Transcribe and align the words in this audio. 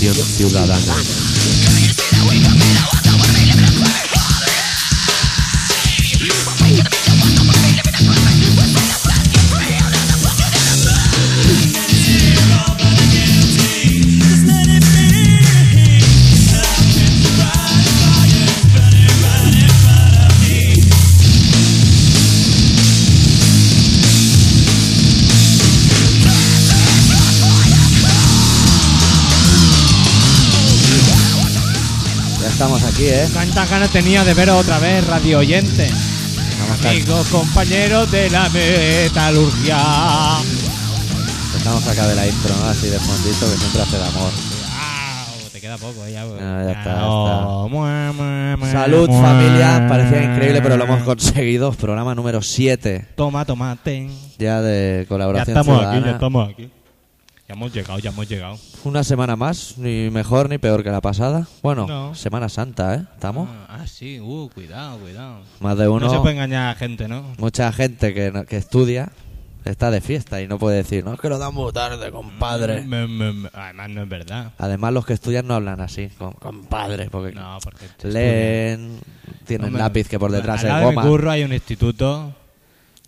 Colaboración 0.00 0.26
ciudadana. 0.26 0.96
Ya 1.60 1.89
aquí, 33.00 33.08
¿eh? 33.08 33.28
¿Cuántas 33.32 33.70
ganas 33.70 33.90
tenía 33.90 34.24
de 34.24 34.34
ver 34.34 34.50
otra 34.50 34.78
vez 34.78 35.06
Radio 35.06 35.38
Oyente? 35.38 35.90
Amigos, 36.84 37.28
compañeros 37.28 38.10
de 38.10 38.28
la 38.30 38.48
metalurgia. 38.50 39.78
Estamos 41.56 41.86
acá 41.88 42.06
de 42.06 42.14
la 42.14 42.26
intro, 42.26 42.54
¿no? 42.56 42.64
Así 42.68 42.88
de 42.88 42.98
fondito, 42.98 43.50
que 43.50 43.56
siempre 43.56 43.82
hace 43.82 43.96
el 43.96 44.02
amor. 44.02 44.30
Te 45.52 45.60
queda 45.60 45.76
poco, 45.78 46.04
eh, 46.06 46.12
ya. 46.12 46.22
Ah, 46.22 46.62
ya 46.64 46.72
está, 46.72 46.94
ya 46.94 47.68
mua, 47.68 48.12
mua, 48.12 48.56
mua, 48.58 48.70
Salud, 48.70 49.08
familia. 49.08 49.86
Parecía 49.88 50.22
increíble, 50.22 50.62
pero 50.62 50.76
lo 50.76 50.84
hemos 50.84 51.02
conseguido. 51.02 51.72
Programa 51.72 52.14
número 52.14 52.42
7 52.42 53.06
Toma, 53.14 53.44
tomate. 53.44 54.08
ya 54.38 54.60
de 54.62 55.02
Ya 55.04 55.08
colaboración 55.08 55.56
estamos 55.56 55.86
aquí, 55.86 56.02
ya 56.04 56.10
estamos 56.12 56.50
aquí. 56.50 56.70
Ya 57.50 57.54
hemos 57.54 57.74
llegado, 57.74 57.98
ya 57.98 58.10
hemos 58.10 58.28
llegado. 58.28 58.56
Una 58.84 59.02
semana 59.02 59.34
más, 59.34 59.76
ni 59.76 60.08
mejor 60.08 60.48
ni 60.48 60.58
peor 60.58 60.84
que 60.84 60.90
la 60.92 61.00
pasada. 61.00 61.48
Bueno, 61.64 61.84
No. 61.88 62.14
Semana 62.14 62.48
Santa, 62.48 62.94
¿eh? 62.94 63.04
¿Estamos? 63.12 63.48
Ah, 63.50 63.78
ah, 63.80 63.86
sí, 63.88 64.20
uh, 64.20 64.48
cuidado, 64.54 64.98
cuidado. 65.00 65.40
Más 65.58 65.76
de 65.76 65.88
uno. 65.88 66.06
No 66.06 66.12
se 66.12 66.20
puede 66.20 66.34
engañar 66.36 66.66
a 66.66 66.68
la 66.68 66.74
gente, 66.76 67.08
¿no? 67.08 67.24
Mucha 67.38 67.72
gente 67.72 68.14
que, 68.14 68.30
no- 68.30 68.44
que 68.44 68.56
estudia 68.56 69.10
está 69.64 69.90
de 69.90 70.00
fiesta 70.00 70.40
y 70.40 70.46
no 70.46 70.60
puede 70.60 70.76
decir, 70.76 71.04
no, 71.04 71.14
es 71.14 71.18
que 71.20 71.28
lo 71.28 71.38
damos 71.38 71.72
tarde, 71.72 72.12
compadre. 72.12 72.82
Me- 72.84 73.08
me- 73.08 73.32
me- 73.32 73.50
Además, 73.52 73.90
no 73.90 74.02
es 74.04 74.08
verdad. 74.08 74.52
Además, 74.56 74.92
los 74.92 75.04
que 75.04 75.14
estudian 75.14 75.48
no 75.48 75.54
hablan 75.54 75.80
así, 75.80 76.06
com- 76.18 76.34
compadre, 76.34 77.10
porque 77.10 77.32
No, 77.34 77.58
porque. 77.64 77.84
leen, 78.04 79.00
tienen 79.44 79.66
Hombre, 79.66 79.82
lápiz 79.82 80.06
que 80.06 80.20
por 80.20 80.30
detrás 80.30 80.60
al 80.60 80.66
es 80.66 80.72
lado 80.72 80.80
de 80.84 80.90
mi 80.90 80.94
goma. 80.94 81.08
curro 81.08 81.30
hay 81.32 81.42
un 81.42 81.52
instituto. 81.52 82.32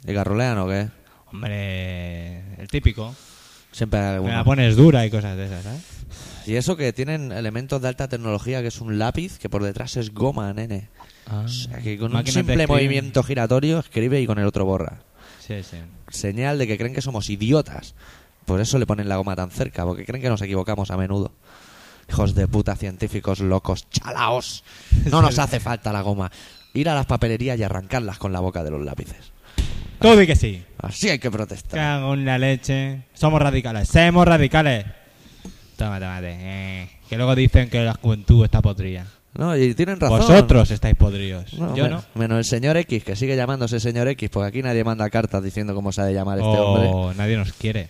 ¿Y 0.05 0.13
garrulean 0.13 0.59
o 0.59 0.67
qué? 0.67 0.89
Hombre, 1.31 2.57
el 2.61 2.67
típico. 2.67 3.15
Siempre 3.73 4.01
hay 4.01 4.21
Me 4.21 4.31
la 4.31 4.45
pones 4.45 4.77
dura 4.77 5.05
y 5.05 5.11
cosas 5.11 5.37
de 5.37 5.47
esas, 5.47 5.65
¿sabes? 5.65 5.83
Y 6.47 6.57
eso 6.57 6.77
que 6.77 6.93
tienen 6.93 7.33
elementos 7.33 7.81
de 7.81 7.89
alta 7.89 8.09
tecnología, 8.09 8.63
que 8.63 8.69
es 8.69 8.81
un 8.81 8.99
lápiz 8.99 9.39
que 9.39 9.49
por 9.49 9.63
detrás 9.63 9.97
es 9.97 10.13
goma, 10.13 10.53
nene. 10.53 10.89
O 11.31 11.49
sea, 11.49 11.79
que 11.79 11.99
con 11.99 12.15
un 12.15 12.27
simple 12.27 12.67
movimiento 12.67 13.23
giratorio 13.23 13.79
escribe 13.79 14.21
y 14.21 14.27
con 14.27 14.39
el 14.39 14.47
otro 14.47 14.65
borra. 14.65 15.01
Sí, 15.41 15.63
sí. 15.63 15.79
Señal 16.09 16.59
de 16.59 16.67
que 16.67 16.77
creen 16.77 16.95
que 16.95 17.03
somos 17.03 17.31
idiotas. 17.31 17.95
Por 18.45 18.61
eso 18.61 18.79
le 18.79 18.87
ponen 18.87 19.09
la 19.09 19.17
goma 19.17 19.37
tan 19.37 19.51
cerca, 19.51 19.85
porque 19.85 20.05
creen 20.05 20.23
que 20.23 20.29
nos 20.29 20.43
equivocamos 20.43 20.91
a 20.91 20.97
menudo. 20.97 21.33
Hijos 22.09 22.35
de 22.35 22.49
puta, 22.49 22.75
científicos 22.75 23.41
locos, 23.41 23.89
chalaos. 23.91 24.65
No 25.11 25.23
nos 25.23 25.39
hace 25.39 25.61
falta 25.61 25.93
la 25.93 26.03
goma. 26.03 26.31
Ir 26.75 26.89
a 26.89 26.95
las 26.95 27.07
papelerías 27.07 27.59
y 27.59 27.63
arrancarlas 27.63 28.19
con 28.19 28.33
la 28.33 28.41
boca 28.41 28.65
de 28.65 28.71
los 28.71 28.85
lápices. 28.85 29.32
Tú 30.03 30.17
di 30.17 30.27
que 30.27 30.37
sí. 30.37 30.63
Así 30.79 31.09
hay 31.09 31.19
que 31.19 31.31
protestar. 31.31 31.79
Cago 31.79 32.15
en 32.15 32.25
la 32.25 32.39
leche. 32.39 33.03
Somos 33.15 33.41
radicales. 33.41 33.89
Somos 33.89 34.27
radicales. 34.27 34.85
Toma, 35.77 35.99
tómate. 35.99 36.37
Eh, 36.39 36.91
que 37.09 37.17
luego 37.17 37.35
dicen 37.35 37.71
que 37.71 37.81
la 37.85 37.95
juventud 37.95 38.45
está 38.45 38.61
podrida. 38.61 39.07
No, 39.35 39.57
y 39.57 39.75
tienen 39.75 39.99
razón. 39.99 40.19
Vosotros 40.19 40.71
estáis 40.71 40.95
podridos. 40.95 41.55
No, 41.55 41.75
Yo 41.75 41.85
men- 41.85 41.93
no. 41.93 42.05
Menos 42.15 42.39
el 42.39 42.45
señor 42.45 42.77
X, 42.77 43.03
que 43.03 43.17
sigue 43.17 43.35
llamándose 43.35 43.81
señor 43.81 44.07
X, 44.09 44.29
porque 44.31 44.49
aquí 44.49 44.63
nadie 44.63 44.85
manda 44.85 45.09
cartas 45.09 45.43
diciendo 45.43 45.75
cómo 45.75 45.91
se 45.91 46.03
ha 46.03 46.05
de 46.05 46.13
llamar 46.15 46.39
este 46.39 46.51
hombre. 46.51 46.89
Oh, 46.93 47.15
nadie 47.15 47.37
nos 47.37 47.53
quiere. 47.55 47.89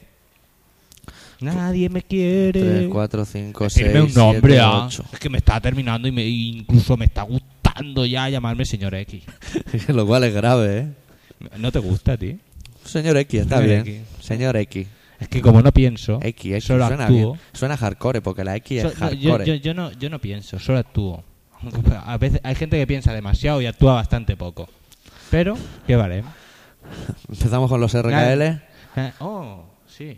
Nadie 1.41 1.89
me 1.89 2.03
quiere. 2.03 2.61
3, 2.61 2.89
4, 2.89 3.25
5, 3.25 3.71
6, 3.71 3.87
Decirme 3.87 4.06
un 4.06 4.15
nombre, 4.15 4.53
7, 4.53 4.61
ah. 4.61 4.84
8. 4.87 5.05
Es 5.12 5.19
que 5.19 5.29
me 5.29 5.39
está 5.39 5.61
terminando 5.61 6.06
y 6.06 6.12
me, 6.12 6.25
incluso 6.25 6.97
me 6.97 7.06
está 7.06 7.23
gustando 7.23 8.06
ya 8.06 8.29
llamarme 8.29 8.65
señor 8.65 8.94
X. 8.94 9.25
Lo 9.89 10.06
cual 10.06 10.23
es 10.25 10.33
grave, 10.34 10.79
¿eh? 10.79 10.87
¿No 11.59 11.73
te 11.73 11.79
gusta 11.79 12.13
a 12.13 12.17
ti? 12.17 12.39
Señor 12.85 13.17
X, 13.19 13.41
está 13.43 13.59
Señor 13.59 13.85
bien. 13.85 13.97
X. 13.97 14.25
Señor 14.25 14.57
X. 14.57 14.89
Es 15.21 15.29
que 15.29 15.41
como 15.41 15.63
no 15.63 15.71
pienso, 15.73 16.19
X, 16.23 16.53
X. 16.53 16.65
solo 16.65 16.87
suena 16.89 17.05
actúo. 17.05 17.33
bien. 17.35 17.41
Suena 17.53 17.77
hardcore, 17.77 18.21
porque 18.23 18.43
la 18.45 18.57
X 18.57 18.83
So- 18.83 18.89
es 18.89 18.95
yo, 18.95 19.01
hardcore. 19.33 19.47
yo- 19.47 19.55
yo 19.55 19.75
no, 19.75 19.93
yo 19.93 20.11
no 20.11 20.19
pienso, 20.19 20.59
solo 20.59 20.79
actúo. 20.79 21.23
A 22.07 22.19
veces 22.19 22.41
hay 22.43 22.55
gente 22.57 22.77
que 22.77 22.87
piensa 22.89 23.13
demasiado 23.13 23.61
y 23.63 23.67
actúa 23.67 23.95
bastante 23.95 24.37
poco. 24.37 24.69
Pero, 25.31 25.57
¿qué 25.87 25.95
vale? 25.97 26.25
Empezamos 27.29 27.71
con 27.71 27.81
los 27.81 27.95
RKL. 27.95 28.43
Eh, 28.97 29.13
oh, 29.21 29.65
sí. 29.87 30.17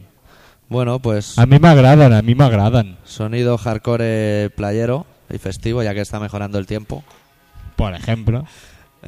Bueno, 0.69 0.99
pues 0.99 1.39
A 1.39 1.45
mí 1.47 1.59
me 1.59 1.69
agradan, 1.69 2.13
a 2.15 2.23
mí 2.23 2.35
me 2.35 2.45
agradan. 2.45 2.97
sonido 3.05 3.59
hardcore 3.59 4.51
playero 4.57 5.07
y 5.33 5.37
festivo, 5.39 5.83
ya 5.83 5.93
que 5.95 6.01
está 6.01 6.19
mejorando 6.19 6.59
el 6.59 6.67
tiempo. 6.67 7.05
Por 7.77 7.95
ejemplo. 7.95 8.47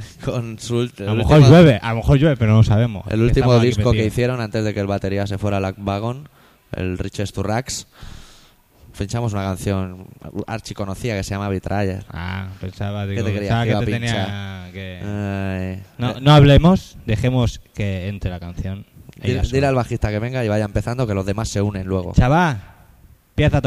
Con 0.25 0.59
su 0.59 0.81
A 0.81 1.03
lo 1.03 1.15
mejor 1.15 1.39
último- 1.39 1.49
llueve, 1.57 1.79
a 1.83 1.91
lo 1.91 1.97
mejor 1.97 2.19
llueve, 2.19 2.37
pero 2.37 2.53
no 2.53 2.59
lo 2.59 2.65
sabemos. 2.65 3.05
El 3.09 3.23
último 3.23 3.59
disco 3.61 3.93
que 3.93 4.05
hicieron 4.07 4.41
antes 4.41 4.65
de 4.65 4.75
que 4.75 4.81
el 4.81 4.87
batería 4.87 5.27
se 5.27 5.39
fuera 5.39 5.57
a 5.59 5.61
la 5.61 5.75
Wagon, 5.77 6.29
el 6.73 6.99
Riches 6.99 7.33
to 7.33 7.43
Rags, 7.43 7.87
pinchamos 8.99 9.33
una 9.35 9.43
canción 9.45 10.07
archiconocida 10.47 11.15
que 11.17 11.23
se 11.23 11.31
llama 11.31 11.49
Betrayer. 11.49 12.05
Ah, 12.11 12.49
pensaba, 12.61 13.07
digo, 13.07 13.25
te 13.25 13.35
creías 13.35 13.41
pensaba 13.41 13.65
que 13.65 13.71
que 13.71 13.79
te 13.79 13.93
tenía 13.93 14.69
que... 14.73 15.01
Ay. 15.03 15.83
No, 15.99 16.11
Eh, 16.13 16.21
no 16.23 16.33
hablemos, 16.33 16.97
dejemos 17.07 17.61
que 17.75 18.09
entre 18.09 18.31
la 18.31 18.41
canción. 18.41 18.87
dile, 19.23 19.43
dile 19.43 19.67
al 19.67 19.75
bajista 19.75 20.11
que 20.11 20.19
venga 20.19 20.45
y 20.45 20.49
vaya 20.49 20.65
empezando, 20.65 21.07
que 21.07 21.15
los 21.15 21.27
demás 21.27 21.49
se 21.49 21.61
unen 21.63 21.87
luego. 21.87 22.13
Chaval, 22.15 22.59
empieza 23.37 23.59
a 23.59 23.61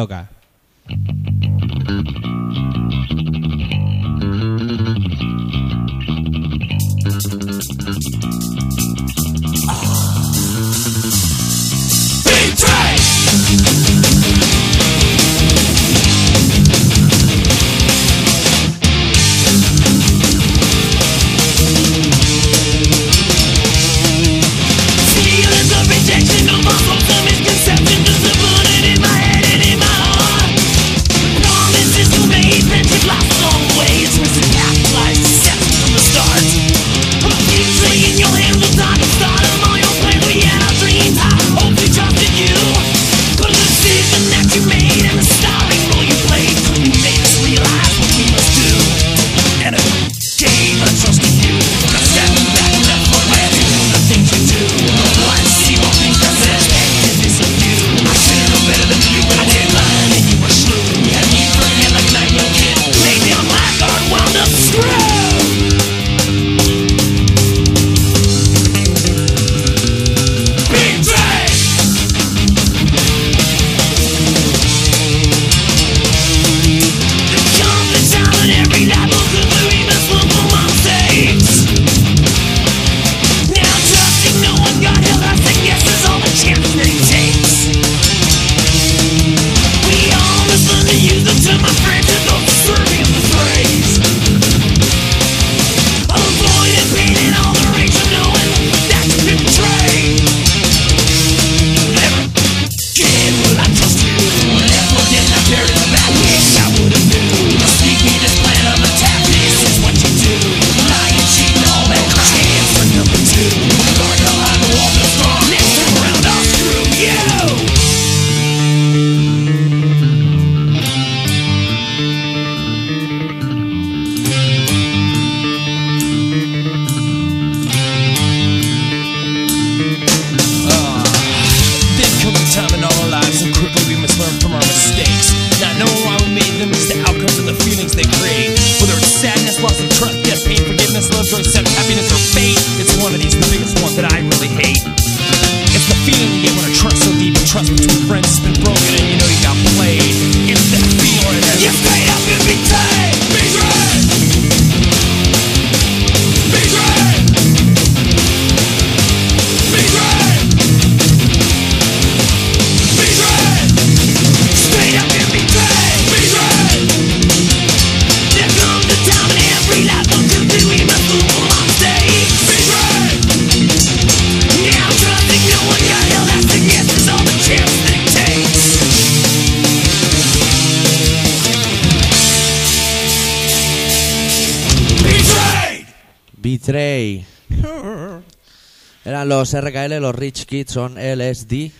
los 189.40 189.54
RKL, 189.54 190.00
los 190.00 190.16
Rich 190.16 190.46
Kids 190.46 190.78
on 190.78 190.96
LSD, 190.96 191.72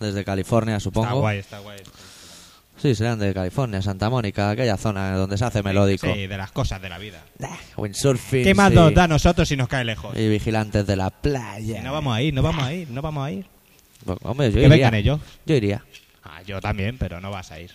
desde 0.00 0.24
California, 0.24 0.80
supongo. 0.80 1.06
Está 1.08 1.18
guay, 1.18 1.38
está 1.38 1.58
guay. 1.60 1.78
Sí, 2.80 2.94
serán 2.94 3.18
de 3.18 3.32
California, 3.32 3.80
Santa 3.80 4.10
Mónica, 4.10 4.50
aquella 4.50 4.76
zona 4.76 5.16
donde 5.16 5.38
se 5.38 5.44
hace 5.44 5.62
melódico. 5.62 6.12
Sí, 6.12 6.26
de 6.26 6.36
las 6.36 6.50
cosas 6.52 6.82
de 6.82 6.88
la 6.88 6.98
vida. 6.98 7.22
Windsurfing. 7.76 8.44
¿Qué 8.44 8.54
más 8.54 8.70
sí. 8.70 8.74
nos 8.76 8.92
da 8.92 9.04
a 9.04 9.08
nosotros 9.08 9.48
si 9.48 9.56
nos 9.56 9.68
cae 9.68 9.84
lejos? 9.84 10.14
Y 10.18 10.28
vigilantes 10.28 10.86
de 10.86 10.96
la 10.96 11.10
playa. 11.10 11.82
No 11.82 11.92
vamos 11.92 12.14
a 12.16 12.20
ir, 12.20 12.34
no 12.34 12.42
vamos 12.42 12.62
a 12.64 12.72
ir, 12.74 12.90
no 12.90 13.00
vamos 13.00 13.26
a 13.26 13.30
ir. 13.30 13.46
Pues, 14.04 14.18
Hombre, 14.22 14.48
yo 14.48 14.54
Que 14.54 14.58
iría. 14.60 14.68
vengan 14.68 14.94
ellos. 14.94 15.20
Yo 15.46 15.54
iría. 15.54 15.82
Ah, 16.24 16.42
yo 16.42 16.60
también, 16.60 16.98
pero 16.98 17.20
no 17.20 17.30
vas 17.30 17.50
a 17.52 17.60
ir. 17.60 17.70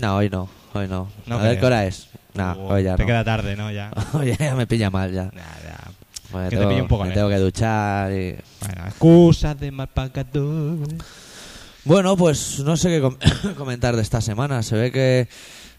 No, 0.00 0.16
hoy 0.16 0.30
no, 0.30 0.48
hoy 0.74 0.88
no. 0.88 1.08
No 1.26 1.38
a 1.38 1.42
ver 1.42 1.60
qué 1.60 1.66
hora 1.66 1.86
es. 1.86 2.08
No, 2.34 2.52
Uh, 2.54 2.72
hoy 2.72 2.84
ya 2.84 2.96
Te 2.96 3.02
no. 3.02 3.06
queda 3.08 3.24
tarde, 3.24 3.56
¿no? 3.56 3.70
Ya. 3.70 3.90
Oye, 4.14 4.36
ya 4.38 4.54
me 4.54 4.66
pilla 4.66 4.88
mal 4.90 5.12
ya. 5.12 5.30
Ya. 5.34 5.69
Bueno, 6.32 6.48
Que 6.48 6.56
te 6.56 6.60
tengo, 6.60 6.68
pille 6.70 6.82
un 6.82 6.88
poco 6.88 7.04
me 7.04 7.10
tengo 7.12 7.28
que 7.28 7.38
duchar 7.38 8.12
y... 8.12 8.36
Bueno, 8.60 8.86
excusas 8.86 9.58
de 9.58 9.70
mal 9.72 9.88
pagador. 9.88 10.78
Bueno, 11.84 12.16
pues 12.16 12.60
no 12.60 12.76
sé 12.76 12.88
qué 12.88 13.00
com- 13.00 13.16
comentar 13.56 13.96
de 13.96 14.02
esta 14.02 14.20
semana. 14.20 14.62
Se 14.62 14.76
ve 14.76 14.92
que 14.92 15.28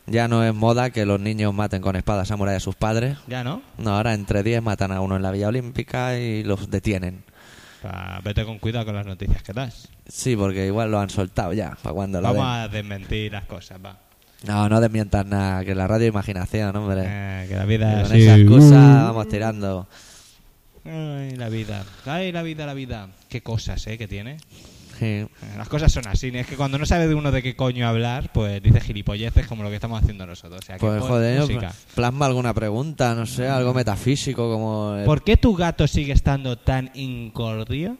ya 0.07 0.27
no 0.27 0.43
es 0.43 0.53
moda 0.53 0.89
que 0.89 1.05
los 1.05 1.19
niños 1.19 1.53
maten 1.53 1.81
con 1.81 1.95
espada 1.95 2.25
samurai 2.25 2.55
a 2.55 2.59
sus 2.59 2.75
padres. 2.75 3.17
Ya, 3.27 3.43
¿no? 3.43 3.61
No, 3.77 3.95
ahora 3.95 4.13
entre 4.13 4.43
10 4.43 4.61
matan 4.63 4.91
a 4.91 4.99
uno 5.01 5.15
en 5.15 5.21
la 5.21 5.31
Villa 5.31 5.47
Olímpica 5.47 6.17
y 6.17 6.43
los 6.43 6.69
detienen. 6.69 7.23
Pa- 7.81 8.19
vete 8.23 8.45
con 8.45 8.59
cuidado 8.59 8.85
con 8.85 8.95
las 8.95 9.05
noticias 9.05 9.41
que 9.43 9.53
das. 9.53 9.87
Sí, 10.07 10.35
porque 10.35 10.65
igual 10.65 10.91
lo 10.91 10.99
han 10.99 11.09
soltado 11.09 11.53
ya, 11.53 11.77
para 11.81 11.93
cuando 11.93 12.19
lo 12.19 12.27
Vamos 12.33 12.43
den. 12.43 12.53
a 12.61 12.67
desmentir 12.67 13.31
las 13.31 13.45
cosas, 13.45 13.79
va. 13.83 13.97
No, 14.45 14.67
no 14.69 14.81
desmientas 14.81 15.23
nada, 15.27 15.63
que 15.63 15.75
la 15.75 15.85
radio 15.87 16.07
imaginación, 16.07 16.75
hombre. 16.75 17.03
Eh, 17.05 17.45
que 17.47 17.55
la 17.55 17.61
Que 17.61 17.67
vida 17.67 18.01
es 18.01 18.07
con 18.09 18.17
esas 18.17 18.39
cosas 18.49 18.71
Uh. 19.01 19.05
vamos 19.05 19.27
tirando. 19.29 19.87
Ay, 20.85 21.35
la 21.35 21.49
vida. 21.49 21.85
Ay, 22.05 22.31
la 22.31 22.41
vida, 22.43 22.65
la 22.65 22.73
vida. 22.73 23.09
Qué 23.29 23.41
cosas, 23.41 23.85
¿eh? 23.87 23.97
Que 23.97 24.07
tiene. 24.07 24.37
Sí. 24.97 25.05
Eh, 25.05 25.27
Las 25.57 25.67
cosas 25.67 25.91
son 25.91 26.07
así. 26.07 26.31
Es 26.33 26.45
que 26.47 26.55
cuando 26.55 26.77
no 26.77 26.85
sabe 26.85 27.07
de 27.07 27.15
uno 27.15 27.31
de 27.31 27.41
qué 27.41 27.55
coño 27.55 27.87
hablar, 27.87 28.31
pues 28.33 28.61
dice 28.61 28.79
gilipolleces 28.81 29.47
como 29.47 29.63
lo 29.63 29.69
que 29.69 29.75
estamos 29.75 30.01
haciendo 30.01 30.25
nosotros. 30.27 30.59
O 30.61 30.65
sea, 30.65 30.75
que 30.77 30.85
Pues 30.85 31.01
joder, 31.01 31.41
música. 31.41 31.73
plasma 31.95 32.25
alguna 32.27 32.53
pregunta, 32.53 33.15
no 33.15 33.25
sé, 33.25 33.47
algo 33.47 33.73
metafísico 33.73 34.51
como... 34.51 34.95
el- 34.97 35.05
¿Por 35.05 35.23
qué 35.23 35.37
tu 35.37 35.55
gato 35.55 35.87
sigue 35.87 36.13
estando 36.13 36.57
tan 36.57 36.91
incordio? 36.93 37.97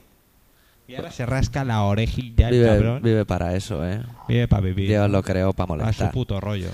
Y 0.87 0.95
ahora 0.95 1.11
se 1.11 1.25
rasca 1.25 1.63
la 1.63 1.83
orejilla 1.83 2.49
el 2.49 2.55
vive, 2.55 2.67
cabrón. 2.67 3.01
vive 3.01 3.25
para 3.25 3.55
eso, 3.55 3.87
¿eh? 3.87 4.01
Vive 4.27 4.47
para 4.47 4.61
vivir. 4.61 4.89
Dios 4.89 5.09
lo 5.09 5.23
creó 5.23 5.53
para 5.53 5.73
a 5.73 5.77
su 5.77 5.81
molestar. 5.83 6.11
puto 6.11 6.39
rollo. 6.41 6.69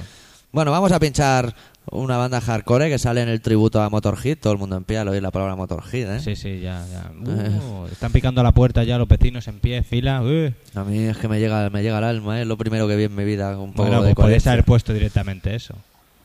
Bueno, 0.52 0.72
vamos 0.72 0.92
a 0.92 1.00
pinchar 1.00 1.54
una 1.92 2.18
banda 2.18 2.42
hardcore 2.42 2.90
que 2.90 3.00
sale 3.00 3.22
en 3.22 3.30
el 3.30 3.42
tributo 3.42 3.82
a 3.82 3.90
Motorhead. 3.90 4.38
Todo 4.38 4.54
el 4.54 4.60
mundo 4.60 4.76
en 4.78 4.84
pie 4.84 4.98
al 4.98 5.08
oír 5.08 5.22
la 5.22 5.32
palabra 5.32 5.56
Motorhead, 5.56 6.16
¿eh? 6.16 6.20
Sí, 6.20 6.36
sí, 6.36 6.60
ya, 6.60 6.86
ya. 6.92 7.12
Uh, 7.32 7.88
están 7.92 8.12
picando 8.12 8.42
a 8.42 8.44
la 8.44 8.52
puerta 8.52 8.84
ya 8.84 8.98
los 8.98 9.08
vecinos 9.08 9.48
en 9.48 9.60
pie, 9.60 9.84
fila. 9.84 10.22
Uh. 10.22 10.52
A 10.78 10.84
mí 10.84 11.00
es 11.06 11.18
que 11.18 11.28
me 11.28 11.40
llega, 11.40 11.70
me 11.70 11.82
llega 11.84 11.98
al 11.98 12.04
alma, 12.04 12.40
¿eh? 12.40 12.42
es 12.42 12.48
lo 12.48 12.58
primero 12.58 12.88
que 12.88 12.96
vi 12.96 13.06
en 13.06 13.16
mi 13.16 13.24
vida. 13.24 13.58
Un 13.58 13.72
poco 13.72 13.84
Bueno, 13.84 14.02
de 14.04 14.14
pues 14.14 14.16
coherencia. 14.16 14.52
haber 14.52 14.66
puesto 14.66 14.94
directamente 14.94 15.56
eso. 15.56 15.76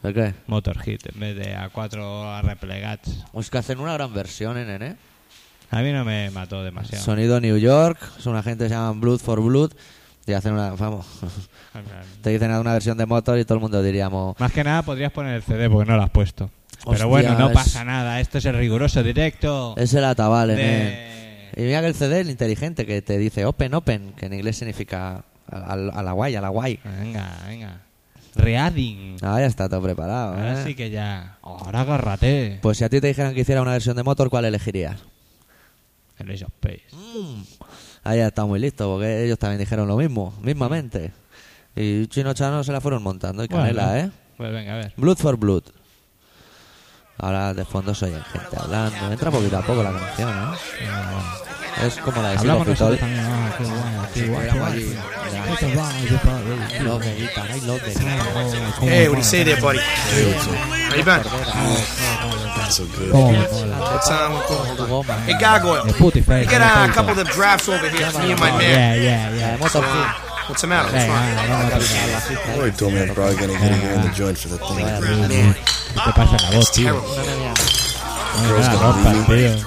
¿De 0.02 0.12
qué? 0.12 0.35
Motorhead, 0.49 0.99
en 1.14 1.21
vez 1.21 1.37
de 1.37 1.54
a 1.54 1.69
cuatro 1.69 2.40
replegats. 2.42 3.25
Es 3.35 3.50
que 3.50 3.59
hacen 3.59 3.78
una 3.78 3.92
gran 3.95 4.12
versión, 4.12 4.59
¿eh, 4.59 4.64
nene? 4.64 4.97
A 5.71 5.81
mí 5.81 5.92
no 5.92 6.04
me 6.04 6.28
mató 6.31 6.62
demasiado. 6.62 7.02
Sonido 7.04 7.40
New 7.40 7.57
York, 7.57 7.99
son 8.19 8.33
una 8.33 8.42
gente 8.42 8.64
que 8.64 8.69
se 8.69 8.75
llaman 8.75 9.00
Blood 9.00 9.21
for 9.21 9.40
Blood 9.40 9.73
y 10.26 10.33
hacen 10.33 10.52
una, 10.52 10.71
vamos, 10.71 11.07
te 12.23 12.31
dicen 12.31 12.50
una 12.52 12.73
versión 12.75 12.97
de 12.99 13.07
motor 13.07 13.38
y 13.38 13.45
todo 13.45 13.55
el 13.57 13.61
mundo 13.62 13.83
diríamos, 13.83 14.38
Más 14.38 14.52
que 14.52 14.62
nada 14.64 14.83
podrías 14.83 15.12
poner 15.12 15.35
el 15.37 15.43
CD 15.43 15.69
porque 15.69 15.91
no 15.91 15.97
lo 15.97 16.02
has 16.05 16.11
puesto. 16.11 16.50
Hostia, 16.85 16.93
Pero 16.97 17.09
bueno, 17.09 17.38
no 17.38 17.49
es- 17.49 17.55
pasa 17.55 17.85
nada. 17.85 18.21
Esto 18.21 18.38
es 18.38 18.45
el 18.45 18.57
riguroso 18.57 19.02
directo. 19.02 19.75
es 19.76 19.95
el 19.95 20.05
atabal, 20.05 20.50
¿eh? 20.57 21.50
Y 21.57 21.61
mira 21.62 21.81
que 21.81 21.88
el 21.88 21.95
CD 21.95 22.21
es 22.21 22.26
el 22.26 22.31
inteligente 22.31 22.87
que 22.87 23.02
te 23.02 23.19
dice 23.19 23.45
open, 23.45 23.75
open, 23.75 24.12
que 24.17 24.26
en 24.26 24.33
inglés 24.35 24.57
significa 24.57 25.23
a, 25.50 25.73
a- 25.75 26.02
la 26.02 26.12
guay, 26.12 26.35
a 26.35 26.41
la 26.41 26.49
guay. 26.49 26.81
Venga, 26.85 27.37
venga. 27.47 27.81
Reading. 28.35 29.19
Ah, 29.21 29.38
ya 29.41 29.47
está 29.47 29.69
todo 29.69 29.83
preparado, 29.83 30.33
Ahora 30.35 30.61
¿eh? 30.61 30.64
sí 30.64 30.75
que 30.75 30.88
ya. 30.91 31.37
Ahora 31.43 31.83
agárrate. 31.83 32.59
Pues 32.62 32.79
si 32.79 32.85
a 32.85 32.88
ti 32.88 33.00
te 33.00 33.09
dijeran 33.09 33.35
que 33.35 33.43
hiciera 33.43 33.61
una 33.61 33.73
versión 33.73 33.95
de 33.97 34.02
motor, 34.02 34.31
¿cuál 34.31 34.47
elegirías? 34.47 34.97
El 36.19 36.31
Ace 36.31 36.45
of 36.45 36.52
Space. 36.62 36.83
Ahí 38.04 38.18
ya 38.18 38.28
está 38.28 38.44
muy 38.44 38.59
listo, 38.59 38.88
porque 38.88 39.25
ellos 39.25 39.38
también 39.38 39.61
dijeron 39.61 39.87
lo 39.87 39.97
mismo, 39.97 40.35
mismamente. 40.42 41.12
Y 41.76 42.06
Chino 42.09 42.35
Chano 42.35 42.64
se 42.64 42.73
la 42.73 42.80
fueron 42.80 43.02
montando 43.02 43.44
y 43.44 43.49
canela, 43.49 43.87
Bueno, 43.87 44.06
¿eh? 44.06 44.11
Pues 44.37 44.52
venga, 44.52 44.75
a 44.75 44.76
ver. 44.76 44.92
Blood 44.97 45.16
for 45.18 45.37
Blood. 45.37 45.62
Ahora 47.18 47.54
de 47.54 47.64
fondo 47.64 47.94
soy 47.94 48.11
gente 48.11 48.56
hablando. 48.59 49.12
Entra 49.12 49.30
poquito 49.30 49.56
a 49.59 49.62
poco 49.62 49.82
la 49.82 49.92
canción, 49.92 50.30
¿eh? 50.30 51.87
Es 51.87 51.97
como 51.99 52.21
la 52.21 52.30
de 52.30 52.38
Hablamos 52.38 52.66
nosotros 52.66 52.99
también. 52.99 53.21
Ah, 53.25 53.50
qué 53.56 53.64
guay, 53.64 53.78
qué 54.12 54.26
guay, 54.26 54.49
qué 54.49 54.49
Éramos 54.49 54.59
guay. 54.59 54.73
allí. 54.73 55.59
Qué 55.59 55.75
guay, 55.75 56.09
qué 56.09 56.76
guay. 56.76 56.85
Love 56.85 57.02
de 57.04 57.14
guitarra 57.16 57.56
y 57.56 57.61
love 57.62 57.82
Hey, 58.80 59.09
what 59.09 59.14
do 59.14 59.18
you 59.18 59.23
say 59.25 59.44
there, 59.44 59.61
buddy? 59.61 59.78
How 59.78 60.97
you 60.97 61.04
been? 61.04 61.23
So 62.73 62.87
good. 62.97 63.12
¿Cómo 63.12 63.31
me 63.33 63.38
mola? 63.52 63.79
What 63.81 64.02
time 64.02 64.33
we 64.33 64.41
going? 64.49 64.76
Tu 64.76 64.87
goma. 64.87 65.14
Hey, 65.26 65.35
Gargoyle. 65.38 65.85
De 65.85 65.93
puti 65.93 66.23
face, 66.23 66.49
Get 66.49 66.59
de 66.59 66.64
uh, 66.64 66.69
a 66.69 66.87
puta. 66.87 66.93
couple 66.95 67.11
of 67.11 67.17
them 67.19 67.26
drafts 67.26 67.69
over 67.69 67.87
here 67.91 68.11
for 68.11 68.21
me 68.23 68.31
and 68.33 68.41
my 68.41 68.49
Oh, 68.50 68.57
man. 68.57 68.71
yeah, 68.71 68.95
yeah, 68.97 69.29
La 69.29 69.37
yeah. 69.37 69.57
de 69.57 69.62
Motorhead. 69.62 70.09
What's 70.49 70.61
the 70.62 70.67
matter? 70.69 70.88
What's 70.88 71.05
Venga, 71.05 71.12
wrong? 71.12 71.37
venga, 71.37 71.52
vamos 71.52 71.69
a 71.69 72.35
tocar. 72.35 72.59
Roy 72.59 72.71
told 72.73 72.93
me 72.95 73.00
I'm 73.02 73.14
probably 73.14 73.37
gonna 73.37 73.52
get 73.61 73.73
in 73.73 73.81
here 73.81 73.93
in 73.93 74.00
the 74.02 74.09
joint 74.17 74.38
for 74.38 74.49
the 74.49 74.57
thing. 74.59 74.87
¿Qué 74.88 76.00
te 76.00 76.12
pasa 76.17 76.37
en 76.37 76.43
la 76.43 76.50
voz, 76.57 76.71
tío? 76.73 76.93
No, 76.93 77.02
no 78.49 78.59
la 78.59 78.73
rompas, 78.81 79.26
tío. 79.29 79.52
I'm 79.52 79.61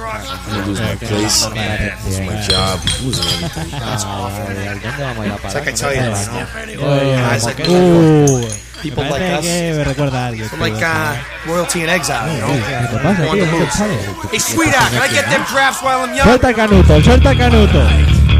gonna 0.50 0.66
lose 0.66 0.82
my 0.82 0.96
place, 0.96 1.46
lose 2.06 2.20
my 2.26 2.42
job, 2.50 2.80
losing 3.06 3.28
everything. 3.38 3.70
Ay, 3.74 4.80
¿Dónde 4.82 5.04
vamos 5.06 5.20
a 5.20 5.26
ir 5.26 5.32
a 5.32 5.36
It's 5.36 5.42
parar? 5.44 5.54
like 5.54 5.68
I 5.68 5.72
tell 5.74 5.94
you, 5.94 6.02
Con 6.02 6.10
man. 6.34 6.70
Oye, 6.82 7.14
Guys 7.22 7.46
like 7.46 7.60
uh, 7.62 8.65
People 8.90 9.10
like 9.10 9.22
us. 9.22 9.44
me 9.44 9.84
recuerda 9.84 10.26
a 10.26 10.28
alguien. 10.28 10.50
Like 10.60 10.84
uh, 10.84 11.16
royalty 11.48 11.82
in 11.82 11.90
exile, 11.90 12.32
you 12.34 12.40
know? 12.40 12.54
¿Qué 12.54 12.88
te 12.88 12.98
pasa, 13.00 13.28
On 13.28 13.40
the 13.40 13.46
¿Qué 13.46 13.52
move. 13.52 14.30
Hey, 14.32 14.40
sweetheart, 14.40 14.92
can 14.92 15.02
I 15.02 15.08
get 15.12 15.26
them 15.30 15.44
drafts 15.52 15.82
while 15.82 16.02
I'm 16.04 16.14
young? 16.14 16.28
Suelta 16.28 16.50
el 16.50 16.56
canuto, 16.56 17.02
suelta 17.02 17.32
el 17.32 17.38
canuto. 17.38 18.35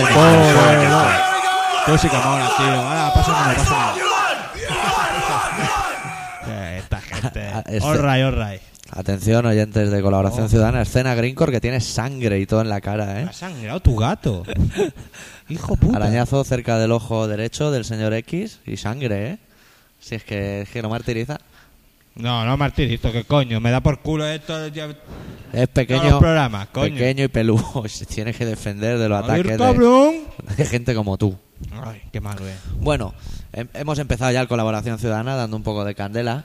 Mejor. 0.00 1.06
Tú 1.86 1.98
sí 1.98 2.08
que 2.08 2.16
mola, 2.16 2.50
tío. 2.56 2.66
Ahora, 2.66 3.12
pásamelo, 3.14 3.56
pásamelo. 3.58 4.10
Esta 6.76 7.00
gente. 7.00 7.50
Este- 7.66 7.86
All 7.86 7.98
right, 7.98 8.24
all 8.24 8.34
right. 8.50 8.60
Atención, 8.92 9.46
oyentes 9.46 9.90
de 9.92 10.02
Colaboración 10.02 10.46
Oh. 10.46 10.48
Ciudadana, 10.48 10.82
escena 10.82 11.14
Greencore 11.14 11.52
que 11.52 11.60
tiene 11.60 11.80
sangre 11.80 12.40
y 12.40 12.46
todo 12.46 12.60
en 12.60 12.68
la 12.68 12.80
cara, 12.80 13.20
¿eh? 13.20 13.26
Ha 13.28 13.32
sangrado 13.32 13.78
tu 13.80 13.94
gato. 13.96 14.42
Hijo 15.48 15.76
puta. 15.76 15.96
Arañazo 15.96 16.42
cerca 16.42 16.76
del 16.78 16.90
ojo 16.90 17.28
derecho 17.28 17.70
del 17.70 17.84
señor 17.84 18.12
X 18.14 18.58
y 18.66 18.76
sangre, 18.76 19.28
¿eh? 19.30 19.38
Si 20.00 20.16
es 20.16 20.24
que, 20.24 20.62
es 20.62 20.68
que 20.70 20.82
no 20.82 20.88
martiriza. 20.88 21.38
No, 22.16 22.44
no, 22.44 22.56
Martirito, 22.56 23.10
¿qué 23.12 23.24
coño? 23.24 23.60
Me 23.60 23.70
da 23.70 23.80
por 23.80 24.00
culo 24.00 24.26
esto. 24.26 24.68
Ya... 24.68 24.88
Es 25.52 25.68
pequeño, 25.68 26.18
programas, 26.18 26.68
coño. 26.68 26.92
pequeño 26.94 27.24
y 27.24 27.28
peludo. 27.28 27.84
Se 27.88 28.06
tiene 28.06 28.32
que 28.34 28.44
defender 28.44 28.98
de 28.98 29.08
los 29.08 29.22
ataques 29.24 29.58
de, 30.56 30.64
gente 30.66 30.94
como 30.94 31.16
tú. 31.16 31.36
Ay, 31.84 32.02
qué 32.12 32.20
malo 32.20 32.46
es. 32.46 32.56
Bueno, 32.80 33.14
hem- 33.52 33.68
hemos 33.74 33.98
empezado 33.98 34.30
ya 34.32 34.40
el 34.40 34.48
Colaboración 34.48 34.98
Ciudadana 34.98 35.34
dando 35.36 35.56
un 35.56 35.62
poco 35.62 35.84
de 35.84 35.94
candela 35.94 36.44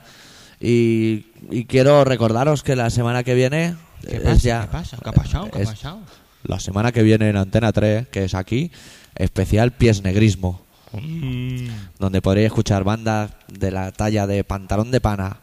y, 0.60 1.26
y 1.50 1.64
quiero 1.66 2.04
recordaros 2.04 2.62
que 2.62 2.76
la 2.76 2.90
semana 2.90 3.22
que 3.22 3.34
viene 3.34 3.76
¿Qué 4.06 4.20
es 4.24 4.42
ya 4.42 4.62
¿Qué 4.62 4.68
pasa? 4.68 4.96
¿Qué 5.02 5.08
ha 5.08 5.12
pasado? 5.12 5.50
¿Qué 5.50 5.62
ha 5.62 5.66
pasado? 5.66 6.00
la 6.44 6.60
semana 6.60 6.92
que 6.92 7.02
viene 7.02 7.28
en 7.28 7.36
Antena 7.36 7.72
3, 7.72 8.06
que 8.08 8.24
es 8.24 8.34
aquí, 8.34 8.70
especial 9.16 9.72
Pies 9.72 10.02
Negrismo, 10.02 10.64
Mm. 10.92 11.66
donde 11.98 12.22
podréis 12.22 12.46
escuchar 12.46 12.84
bandas 12.84 13.32
de 13.48 13.70
la 13.72 13.90
talla 13.92 14.26
de 14.26 14.44
Pantalón 14.44 14.90
de 14.92 15.00
Pana, 15.00 15.38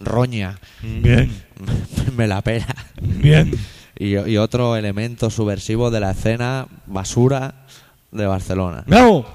Roña, 0.00 0.58
Bien, 0.82 1.30
Me 2.16 2.26
la 2.26 2.42
pela 2.42 2.66
bien. 3.00 3.52
y, 3.98 4.16
y 4.18 4.36
otro 4.36 4.76
elemento 4.76 5.30
subversivo 5.30 5.90
de 5.90 6.00
la 6.00 6.10
escena 6.10 6.66
basura 6.86 7.66
de 8.10 8.26
Barcelona. 8.26 8.84
¡Bravo! 8.86 9.26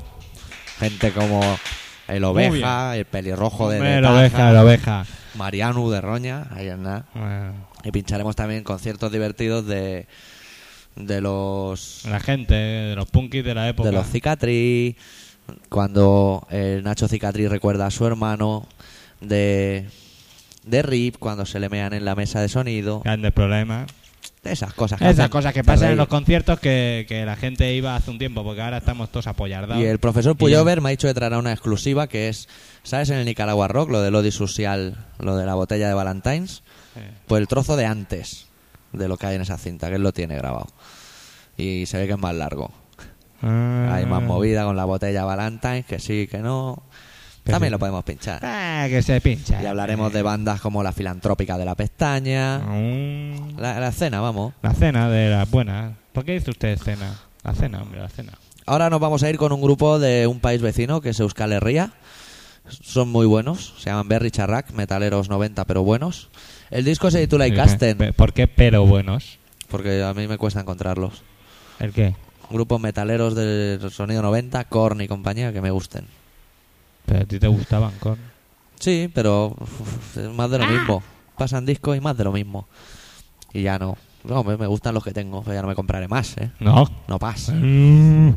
Gente 0.79 1.11
como 1.11 1.41
el 2.07 2.23
Oveja, 2.23 2.97
el 2.97 3.05
pelirrojo 3.05 3.69
de, 3.69 3.77
Hombre, 3.77 3.91
de 3.95 4.01
la 4.01 4.13
oveja, 4.13 4.51
la 4.51 4.63
oveja. 4.63 5.05
Mariano 5.35 5.89
de 5.89 6.01
Roña, 6.01 6.47
ahí. 6.51 6.69
Bueno, 6.69 7.53
Y 7.83 7.91
pincharemos 7.91 8.35
también 8.35 8.63
conciertos 8.63 9.11
divertidos 9.11 9.65
de, 9.65 10.07
de 10.95 11.21
los 11.21 12.03
La 12.05 12.19
gente, 12.19 12.53
de 12.53 12.95
los 12.95 13.05
punkis 13.09 13.43
de 13.45 13.53
la 13.55 13.69
época. 13.69 13.89
de 13.89 13.95
los 13.95 14.07
Cicatri, 14.09 14.97
cuando 15.69 16.45
el 16.49 16.83
Nacho 16.83 17.07
Cicatri 17.07 17.47
recuerda 17.47 17.85
a 17.85 17.91
su 17.91 18.05
hermano, 18.05 18.67
de, 19.21 19.87
de 20.65 20.81
Rip, 20.81 21.15
cuando 21.17 21.45
se 21.45 21.59
le 21.59 21.69
mean 21.69 21.93
en 21.93 22.05
la 22.05 22.15
mesa 22.15 22.41
de 22.41 22.49
sonido, 22.49 23.01
Grandes 23.01 23.31
problemas. 23.31 23.87
de 24.43 24.51
esas 24.51 24.73
cosas 24.73 24.99
que 24.99 25.05
Esas 25.05 25.19
hacen 25.19 25.31
cosas 25.31 25.53
que 25.53 25.63
pasan 25.63 25.91
en 25.91 25.97
los 25.97 26.07
conciertos 26.07 26.59
que, 26.59 27.05
que 27.07 27.25
la 27.25 27.35
gente 27.35 27.73
iba 27.73 27.95
hace 27.95 28.11
un 28.11 28.17
tiempo, 28.17 28.43
porque 28.43 28.61
ahora 28.61 28.77
estamos 28.77 29.09
todos 29.11 29.27
apoyardados. 29.27 29.81
Y 29.81 29.85
el 29.85 29.99
profesor 29.99 30.35
Puyover 30.35 30.81
me 30.81 30.89
ha 30.89 30.91
dicho 30.91 31.07
que 31.07 31.13
traerá 31.13 31.37
una 31.37 31.51
exclusiva 31.51 32.07
que 32.07 32.27
es, 32.29 32.49
¿sabes 32.83 33.09
en 33.11 33.17
el 33.17 33.25
Nicaragua 33.25 33.67
Rock? 33.67 33.89
Lo 33.91 34.01
del 34.01 34.15
Odi 34.15 34.31
Social, 34.31 34.97
lo 35.19 35.35
de 35.37 35.45
la 35.45 35.53
botella 35.55 35.87
de 35.87 35.93
Valentine's. 35.93 36.63
Pues 37.27 37.39
el 37.41 37.47
trozo 37.47 37.77
de 37.77 37.85
antes 37.85 38.47
de 38.91 39.07
lo 39.07 39.15
que 39.17 39.25
hay 39.27 39.35
en 39.35 39.41
esa 39.43 39.57
cinta, 39.57 39.87
que 39.89 39.95
él 39.95 40.03
lo 40.03 40.11
tiene 40.11 40.35
grabado. 40.35 40.67
Y 41.57 41.85
se 41.85 41.97
ve 41.97 42.07
que 42.07 42.13
es 42.13 42.19
más 42.19 42.35
largo. 42.35 42.71
ah. 43.41 43.91
Hay 43.93 44.05
más 44.05 44.21
movida 44.23 44.65
con 44.65 44.75
la 44.75 44.83
botella 44.85 45.23
Valentine's, 45.23 45.85
que 45.85 45.99
sí, 45.99 46.27
que 46.29 46.39
no. 46.39 46.83
También 47.43 47.71
lo 47.71 47.79
podemos 47.79 48.03
pinchar. 48.03 48.39
Ah, 48.43 48.85
que 48.89 49.01
se 49.01 49.19
pincha. 49.19 49.61
Y 49.61 49.65
hablaremos 49.65 50.13
de 50.13 50.21
bandas 50.21 50.61
como 50.61 50.83
La 50.83 50.91
Filantrópica 50.91 51.57
de 51.57 51.65
la 51.65 51.75
Pestaña. 51.75 52.59
Mm, 52.59 53.57
La, 53.59 53.79
la 53.79 53.87
escena, 53.89 54.21
vamos. 54.21 54.53
La 54.61 54.73
cena 54.73 55.09
de 55.09 55.29
las 55.29 55.49
buenas. 55.49 55.93
¿Por 56.13 56.23
qué 56.23 56.33
dice 56.33 56.51
usted 56.51 56.77
cena? 56.77 57.15
La 57.43 57.53
cena, 57.53 57.81
hombre, 57.81 57.99
la 57.99 58.09
cena. 58.09 58.33
Ahora 58.67 58.89
nos 58.89 58.99
vamos 58.99 59.23
a 59.23 59.29
ir 59.29 59.37
con 59.37 59.51
un 59.51 59.61
grupo 59.61 59.97
de 59.99 60.27
un 60.27 60.39
país 60.39 60.61
vecino 60.61 61.01
que 61.01 61.09
es 61.09 61.19
Euskal 61.19 61.51
Herria. 61.51 61.93
Son 62.69 63.09
muy 63.09 63.25
buenos. 63.25 63.73
Se 63.79 63.89
llaman 63.89 64.07
Berry 64.07 64.29
Charrac, 64.31 64.71
metaleros 64.73 65.27
90 65.29 65.65
pero 65.65 65.83
buenos. 65.83 66.29
El 66.69 66.85
disco 66.85 67.09
se 67.11 67.19
titula 67.21 67.47
Icasten, 67.47 68.13
¿Por 68.15 68.33
qué 68.33 68.47
pero 68.47 68.85
buenos? 68.85 69.39
porque 69.67 70.03
a 70.03 70.13
mí 70.13 70.27
me 70.27 70.37
cuesta 70.37 70.59
encontrarlos. 70.61 71.23
¿El 71.79 71.91
qué? 71.91 72.15
Grupos 72.49 72.79
metaleros 72.79 73.33
del 73.35 73.89
sonido 73.91 74.21
90, 74.21 74.63
Korn 74.65 75.01
y 75.01 75.07
compañía 75.07 75.51
que 75.53 75.61
me 75.61 75.71
gusten. 75.71 76.05
Pero 77.05 77.21
a 77.21 77.25
ti 77.25 77.39
te 77.39 77.47
gustaban 77.47 77.91
con. 77.99 78.17
Sí, 78.79 79.09
pero 79.13 79.55
uf, 79.59 80.17
es 80.17 80.29
más 80.33 80.49
de 80.49 80.59
lo 80.59 80.67
mismo. 80.67 81.03
Pasan 81.37 81.65
discos 81.65 81.95
y 81.97 82.01
más 82.01 82.17
de 82.17 82.23
lo 82.23 82.31
mismo. 82.31 82.67
Y 83.53 83.63
ya 83.63 83.77
no. 83.79 83.97
No, 84.23 84.43
me, 84.43 84.55
me 84.57 84.67
gustan 84.67 84.93
los 84.93 85.03
que 85.03 85.11
tengo, 85.11 85.41
pero 85.41 85.55
ya 85.55 85.61
no 85.61 85.67
me 85.67 85.75
compraré 85.75 86.07
más, 86.07 86.37
¿eh? 86.37 86.51
No. 86.59 86.85
No 87.07 87.17
pasa. 87.19 87.53
Mm. 87.53 88.35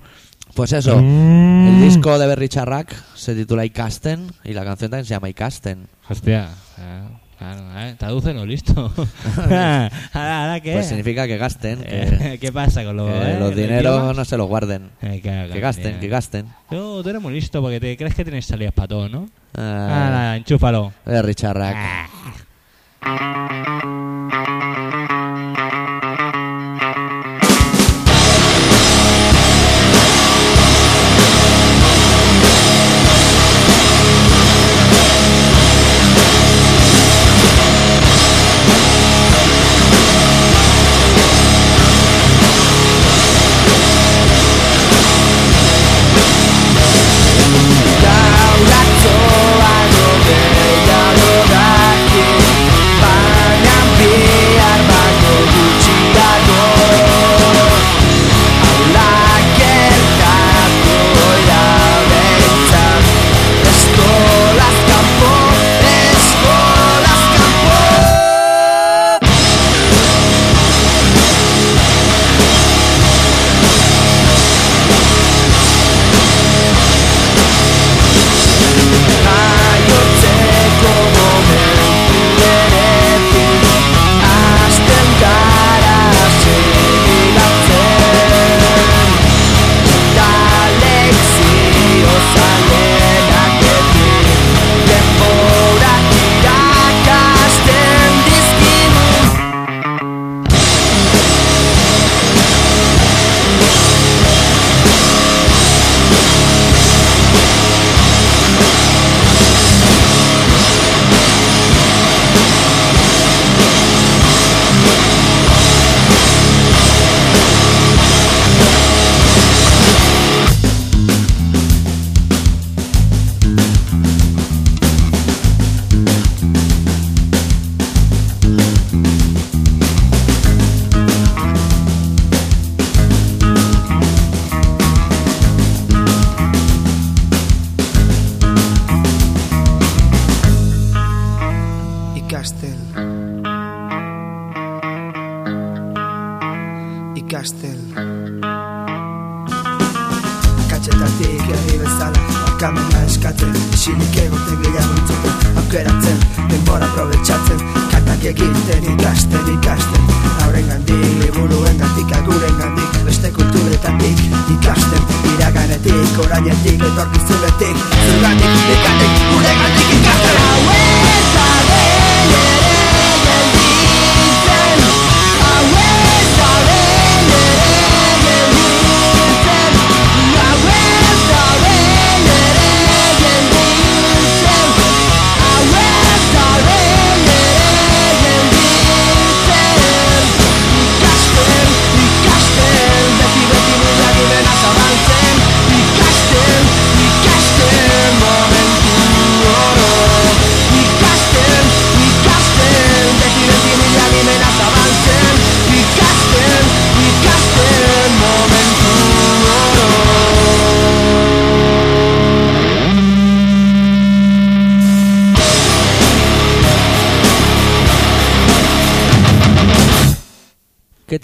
Pues 0.55 0.73
eso, 0.73 0.97
Mm. 1.01 1.67
el 1.69 1.81
disco 1.83 2.19
de 2.19 2.27
Berry 2.27 2.49
Charrac 2.49 2.95
se 3.15 3.35
titula 3.35 3.65
Icasten 3.65 4.31
y 4.45 4.53
la 4.53 4.65
canción 4.65 4.91
también 4.91 5.05
se 5.05 5.11
llama 5.11 5.29
Icasten. 5.29 5.89
Hostia. 6.09 6.49
ah, 6.79 7.09
Claro, 7.45 7.63
eh, 7.81 7.95
tradúcelo, 7.99 8.47
listo. 8.47 8.93
ahora, 9.37 9.91
ahora 10.13 10.61
qué. 10.61 10.73
Pues 10.73 10.87
significa 10.87 11.27
que 11.27 11.37
gasten, 11.37 11.81
que, 11.81 12.35
Eh, 12.35 12.39
¿Qué 12.41 12.53
pasa 12.53 12.85
con 12.85 12.97
los, 12.97 13.11
que 13.11 13.33
eh, 13.33 13.37
los 13.39 13.55
dineros 13.55 14.17
no 14.17 14.25
se 14.25 14.37
los 14.39 14.47
guarden. 14.49 14.91
Eh, 15.03 15.21
que, 15.23 15.51
Que 15.53 15.61
gasten, 15.61 16.01
que 16.01 16.09
gasten. 16.09 16.47
Tú, 16.71 17.03
tú 17.03 17.09
eres 17.09 17.21
muy 17.21 17.35
listo 17.35 17.61
porque 17.61 17.81
te 17.81 17.97
crees 17.97 18.15
que 18.15 18.25
tienes 18.25 18.47
salidas 18.47 18.73
para 18.73 18.89
todo, 18.89 19.09
¿no? 19.09 19.29
Ah, 19.57 20.05
Ahora, 20.07 20.37
enchúfalo. 20.37 20.93
Berry 21.05 21.35
Charrac. 21.35 21.77
Baina 23.03 25.14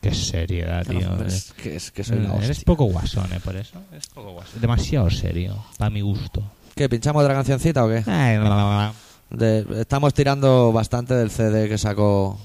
Qué 0.00 0.12
seriedad, 0.14 0.84
tío. 0.84 1.24
Es 1.24 1.52
que, 1.52 1.76
es 1.76 1.92
que 1.92 2.02
soy 2.02 2.18
la 2.18 2.34
Eres 2.36 2.64
poco 2.64 2.84
guasón, 2.86 3.26
¿eh? 3.32 3.38
Por 3.44 3.54
eso. 3.56 3.80
Eres 3.92 4.08
poco 4.08 4.32
guasón. 4.32 4.60
Demasiado 4.60 5.08
serio, 5.10 5.64
para 5.78 5.90
mi 5.90 6.00
gusto. 6.00 6.42
¿Qué, 6.74 6.88
pinchamos 6.88 7.22
otra 7.22 7.34
cancioncita 7.34 7.84
o 7.84 7.88
qué? 7.88 8.02
Ay. 8.06 8.38
De- 9.30 9.64
estamos 9.80 10.12
tirando 10.12 10.72
bastante 10.72 11.14
del 11.14 11.30
CD 11.30 11.68
que 11.68 11.78
sacó 11.78 12.36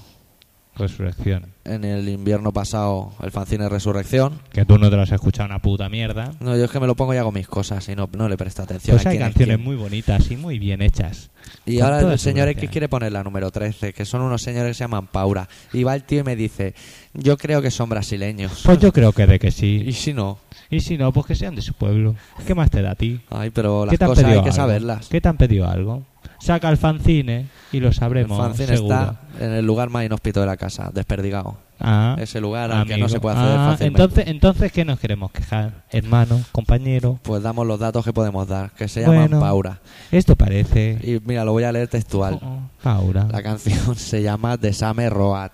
Resurrección. 0.78 1.46
en 1.66 1.84
el 1.84 2.08
invierno 2.08 2.54
pasado 2.54 3.12
el 3.22 3.32
fanzine 3.32 3.68
Resurrección. 3.70 4.40
Que 4.52 4.66
tú 4.66 4.78
no 4.78 4.90
te 4.90 4.96
lo 4.96 5.02
has 5.02 5.12
escuchado 5.12 5.48
una 5.50 5.60
puta 5.60 5.90
mierda. 5.90 6.32
No, 6.40 6.56
yo 6.56 6.66
es 6.66 6.72
que 6.72 6.80
me 6.80 6.88
lo 6.88 6.96
pongo 6.96 7.14
y 7.14 7.18
hago 7.18 7.32
mis 7.32 7.48
cosas 7.48 7.88
y 7.90 7.96
no, 7.96 8.10
no 8.18 8.30
le 8.30 8.38
presto 8.38 8.62
atención. 8.64 8.96
Pues 8.98 9.06
a 9.06 9.10
hay 9.10 9.18
canciones 9.20 9.60
muy 9.60 9.76
bonitas 9.76 10.30
y 10.32 10.38
muy 10.38 10.60
bien 10.60 10.82
hechas. 10.82 11.30
Y 11.66 11.80
ahora 11.80 12.02
el 12.12 12.20
señor. 12.20 12.48
X 12.50 12.70
quiere 12.70 12.88
poner 12.90 13.12
la 13.12 13.24
número 13.24 13.52
13, 13.52 13.94
que 13.94 14.06
son 14.06 14.22
unos 14.22 14.42
señores 14.42 14.70
que 14.72 14.74
se 14.76 14.84
llaman 14.84 15.08
Paura. 15.08 15.48
Y 15.74 15.84
va 15.84 15.96
el 15.96 16.04
tío 16.04 16.22
y 16.22 16.24
me 16.24 16.36
dice, 16.36 16.74
yo 17.14 17.38
creo 17.38 17.62
que 17.62 17.72
son 17.72 17.90
brasileños. 17.90 18.62
Pues 18.64 18.80
yo 18.80 18.92
creo 18.94 19.12
que 19.12 19.26
de 19.28 19.40
que 19.40 19.48
Y 19.48 19.52
sí. 19.52 19.92
si 19.94 20.14
no, 20.14 20.40
Y 20.70 20.80
si 20.82 20.98
no, 20.98 21.12
pues 21.14 21.26
que 21.26 21.36
sean 21.36 21.56
de 21.56 21.62
su 21.62 21.74
pueblo. 21.74 22.16
¿Qué 22.46 22.54
más 22.56 22.70
te 22.70 22.82
da 22.82 22.92
a 22.92 22.96
ti? 22.96 23.20
ay, 23.30 23.50
pero 23.50 23.86
¿Qué 23.90 23.98
las 23.98 24.10
cosas 24.10 24.26
hay 24.26 24.34
que 24.34 24.40
algo? 24.40 24.52
saberlas. 24.52 25.08
¿Qué 25.10 25.20
te 25.22 25.28
han 25.30 25.38
pedido 25.38 25.68
algo? 25.68 26.04
Saca 26.40 26.70
el 26.70 26.78
fanzine 26.78 27.48
y 27.72 27.80
lo 27.80 27.88
El 27.90 27.94
sabremos. 27.94 28.38
fanzine 28.38 28.76
seguro. 28.78 28.96
está 28.96 29.22
en 29.40 29.52
el 29.54 29.66
lugar 29.66 29.90
más 29.90 30.06
inhóspito 30.06 30.40
de 30.40 30.46
la 30.46 30.58
casa, 30.58 30.92
desperdigado. 30.94 31.58
Ah, 31.80 32.16
Ese 32.20 32.42
lugar 32.42 32.72
al 32.72 32.88
que 32.88 32.98
no 32.98 33.08
se 33.08 33.20
puede 33.20 33.36
acceder 33.38 33.58
Ah, 33.60 33.68
fácilmente. 33.72 34.02
entonces, 34.04 34.28
entonces, 34.28 34.72
¿qué 34.72 34.84
nos 34.86 35.00
queremos 35.00 35.32
quejar? 35.32 35.84
Hermano, 35.92 36.42
compañero. 36.52 37.20
Pues 37.22 37.44
damos 37.44 37.68
los 37.68 37.80
datos 37.80 38.04
que 38.04 38.14
podemos 38.14 38.48
dar, 38.48 38.72
que 38.72 38.88
se 38.88 39.02
llaman 39.02 39.18
Bueno. 39.30 39.40
Paura. 39.40 39.80
Esto 40.12 40.36
parece. 40.36 40.98
Y 41.04 41.20
mira, 41.24 41.46
lo 41.46 41.52
voy 41.52 41.66
a 41.66 41.72
leer 41.72 41.88
textual. 41.88 42.40
Oh, 42.42 42.62
Paura. 42.82 43.28
La 43.32 43.44
canción 43.44 43.96
se 43.96 44.24
llama 44.24 44.58
The 44.58 44.74
Same 44.74 45.08
Road, 45.12 45.52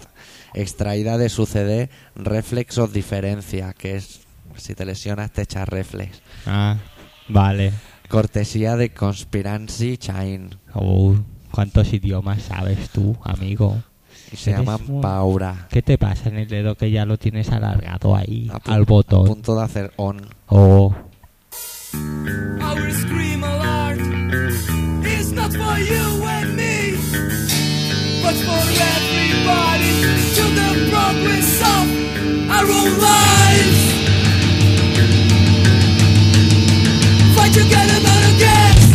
extraída 0.53 1.17
de 1.17 1.27
su 1.29 1.45
CD 1.45 1.89
Reflex 2.15 2.77
of 2.77 2.93
Diferencia, 2.93 3.73
que 3.73 3.95
es, 3.97 4.21
si 4.55 4.75
te 4.75 4.85
lesionas, 4.85 5.31
te 5.31 5.41
echas 5.41 5.67
reflex. 5.67 6.21
Ah, 6.45 6.77
vale. 7.27 7.73
Cortesía 8.07 8.77
de 8.77 8.91
Conspiracy 8.93 9.97
Chain. 9.97 10.51
Oh, 10.73 11.15
¿Cuántos 11.51 11.93
idiomas 11.93 12.41
sabes 12.43 12.89
tú, 12.89 13.15
amigo? 13.23 13.77
Se 14.35 14.51
llama 14.51 14.79
muy- 14.79 15.01
Paura. 15.03 15.67
¿Qué 15.69 15.83
te 15.83 15.99
pasa 15.99 16.29
en 16.29 16.37
el 16.37 16.47
dedo 16.47 16.73
que 16.75 16.89
ya 16.89 17.05
lo 17.05 17.17
tienes 17.17 17.49
alargado 17.51 18.15
ahí, 18.15 18.49
A 18.51 18.73
al 18.73 18.81
A 18.81 18.85
botón? 18.85 19.27
punto 19.27 19.55
de 19.55 19.63
hacer 19.63 19.91
on. 19.97 20.21
Oh, 20.47 20.95
Our 21.93 22.91
scream 22.91 23.43
alarm 23.43 24.31
is 25.05 25.31
not 25.31 25.51
for 25.51 25.77
you 25.77 26.25
and 26.27 26.55
me, 26.55 26.95
but 28.23 28.33
for 28.33 28.63
everybody 28.97 29.93
to 30.33 30.43
the 30.55 30.89
progress 30.89 31.61
of 31.61 32.49
our 32.49 32.65
own 32.65 32.97
lives. 32.99 33.81
Fight 37.35 37.53
together, 37.53 37.99
not 38.01 38.23
against. 38.33 38.92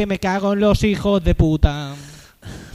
Que 0.00 0.06
me 0.06 0.18
cago 0.18 0.54
en 0.54 0.60
los 0.60 0.82
hijos 0.82 1.22
de 1.22 1.34
puta. 1.34 1.94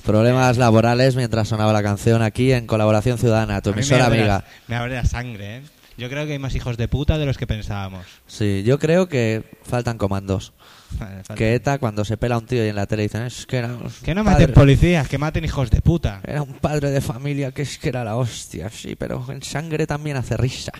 Problemas 0.05 0.57
laborales 0.57 1.15
mientras 1.15 1.47
sonaba 1.47 1.73
la 1.73 1.81
canción 1.81 2.21
aquí 2.21 2.51
en 2.51 2.67
Colaboración 2.67 3.17
Ciudadana, 3.17 3.63
tu 3.63 3.71
me 3.71 3.77
emisora 3.77 4.05
abre 4.05 4.19
amiga. 4.19 4.43
me 4.67 4.75
abre 4.75 4.93
la 4.93 5.05
sangre, 5.05 5.57
¿eh? 5.57 5.61
Yo 5.97 6.07
creo 6.07 6.27
que 6.27 6.33
hay 6.33 6.37
más 6.39 6.53
hijos 6.53 6.77
de 6.77 6.87
puta 6.87 7.17
de 7.17 7.25
los 7.25 7.39
que 7.39 7.47
pensábamos. 7.47 8.05
Sí, 8.27 8.61
yo 8.63 8.77
creo 8.77 9.07
que 9.09 9.43
faltan 9.63 9.97
comandos. 9.97 10.53
Vale, 10.99 11.15
falta- 11.23 11.33
Que 11.33 11.55
ETA, 11.55 11.79
cuando 11.79 12.05
se 12.05 12.15
pela 12.15 12.35
a 12.35 12.37
un 12.37 12.45
tío 12.45 12.63
y 12.63 12.67
en 12.69 12.75
la 12.75 12.85
tele 12.85 13.01
dicen, 13.01 13.23
es 13.23 13.47
que 13.47 13.57
era 13.57 13.69
un 13.69 13.89
Que 14.03 14.13
no 14.13 14.23
padre- 14.23 14.41
maten 14.41 14.53
policías, 14.53 15.07
que 15.07 15.17
maten 15.17 15.45
hijos 15.45 15.71
de 15.71 15.81
puta. 15.81 16.21
Era 16.27 16.43
un 16.43 16.53
padre 16.59 16.91
de 16.91 17.01
familia 17.01 17.51
que 17.53 17.63
es 17.63 17.79
que 17.79 17.89
era 17.89 18.03
la 18.03 18.17
hostia, 18.17 18.69
sí, 18.69 18.95
pero 18.95 19.25
en 19.31 19.41
sangre 19.41 19.87
también 19.87 20.15
hace 20.17 20.37
risa. 20.37 20.73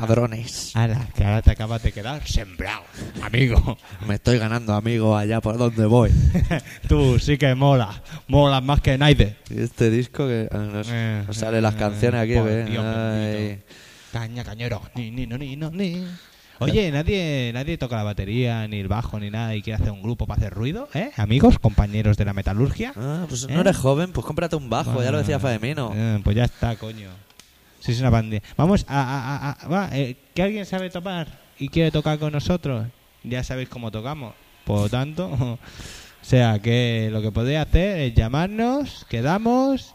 Cabrones. 0.00 0.76
Ala, 0.76 1.08
que 1.14 1.24
ahora 1.24 1.42
te 1.42 1.50
acabas 1.50 1.82
de 1.82 1.92
quedar 1.92 2.26
sembrado, 2.26 2.82
amigo. 3.22 3.76
Me 4.06 4.14
estoy 4.14 4.38
ganando 4.38 4.74
amigos 4.74 5.20
allá 5.20 5.40
por 5.40 5.58
donde 5.58 5.86
voy. 5.86 6.10
Tú 6.88 7.18
sí 7.18 7.36
que 7.36 7.54
mola, 7.54 8.02
mola 8.28 8.60
más 8.60 8.80
que 8.80 8.96
nadie. 8.96 9.36
Y 9.50 9.60
este 9.60 9.90
disco 9.90 10.26
que 10.26 10.48
ah, 10.52 10.58
nos, 10.58 10.88
Eh, 10.90 11.24
nos 11.26 11.36
salen 11.36 11.62
las 11.62 11.74
eh, 11.74 11.78
canciones 11.78 12.20
aquí. 12.20 13.58
Caña, 14.12 14.44
cañero. 14.44 14.80
Ni, 14.94 15.10
ni, 15.10 15.26
no, 15.26 15.36
ni, 15.36 15.56
no, 15.56 15.70
ni. 15.70 16.04
Oye, 16.60 16.90
nadie, 16.90 17.52
nadie 17.54 17.78
toca 17.78 17.96
la 17.96 18.02
batería, 18.02 18.66
ni 18.66 18.80
el 18.80 18.88
bajo, 18.88 19.20
ni 19.20 19.30
nada 19.30 19.54
y 19.54 19.62
quiere 19.62 19.80
hacer 19.80 19.92
un 19.92 20.02
grupo 20.02 20.26
para 20.26 20.40
hacer 20.40 20.54
ruido, 20.54 20.88
¿eh? 20.92 21.10
Amigos, 21.16 21.58
compañeros 21.60 22.16
de 22.16 22.24
la 22.24 22.32
metalurgia. 22.32 22.92
Ah, 22.96 23.26
pues 23.28 23.44
¿Eh? 23.44 23.52
no 23.52 23.60
eres 23.60 23.76
joven, 23.76 24.12
pues 24.12 24.26
cómprate 24.26 24.56
un 24.56 24.68
bajo, 24.68 25.00
ya 25.02 25.12
lo 25.12 25.18
decía 25.18 25.38
Faemino. 25.38 25.92
Eh, 25.94 26.20
pues 26.24 26.34
ya 26.34 26.44
está, 26.44 26.74
coño. 26.76 27.10
Sí, 27.80 27.92
es 27.92 28.00
una 28.00 28.10
pandilla. 28.10 28.42
Vamos 28.56 28.84
a... 28.88 29.00
a- 29.00 29.36
a- 29.36 29.52
a- 29.52 29.68
va, 29.68 29.88
eh, 29.92 30.16
¿Que 30.34 30.42
alguien 30.42 30.66
sabe 30.66 30.90
tocar 30.90 31.28
y 31.58 31.68
quiere 31.68 31.90
tocar 31.90 32.18
con 32.18 32.32
nosotros? 32.32 32.86
Ya 33.24 33.42
sabéis 33.44 33.68
cómo 33.68 33.90
tocamos. 33.90 34.34
Por 34.64 34.80
lo 34.82 34.88
tanto, 34.88 35.26
o 35.40 35.58
sea, 36.22 36.58
que 36.60 37.08
lo 37.12 37.22
que 37.22 37.30
podéis 37.32 37.60
hacer 37.60 37.98
es 38.00 38.14
llamarnos, 38.14 39.06
quedamos, 39.08 39.94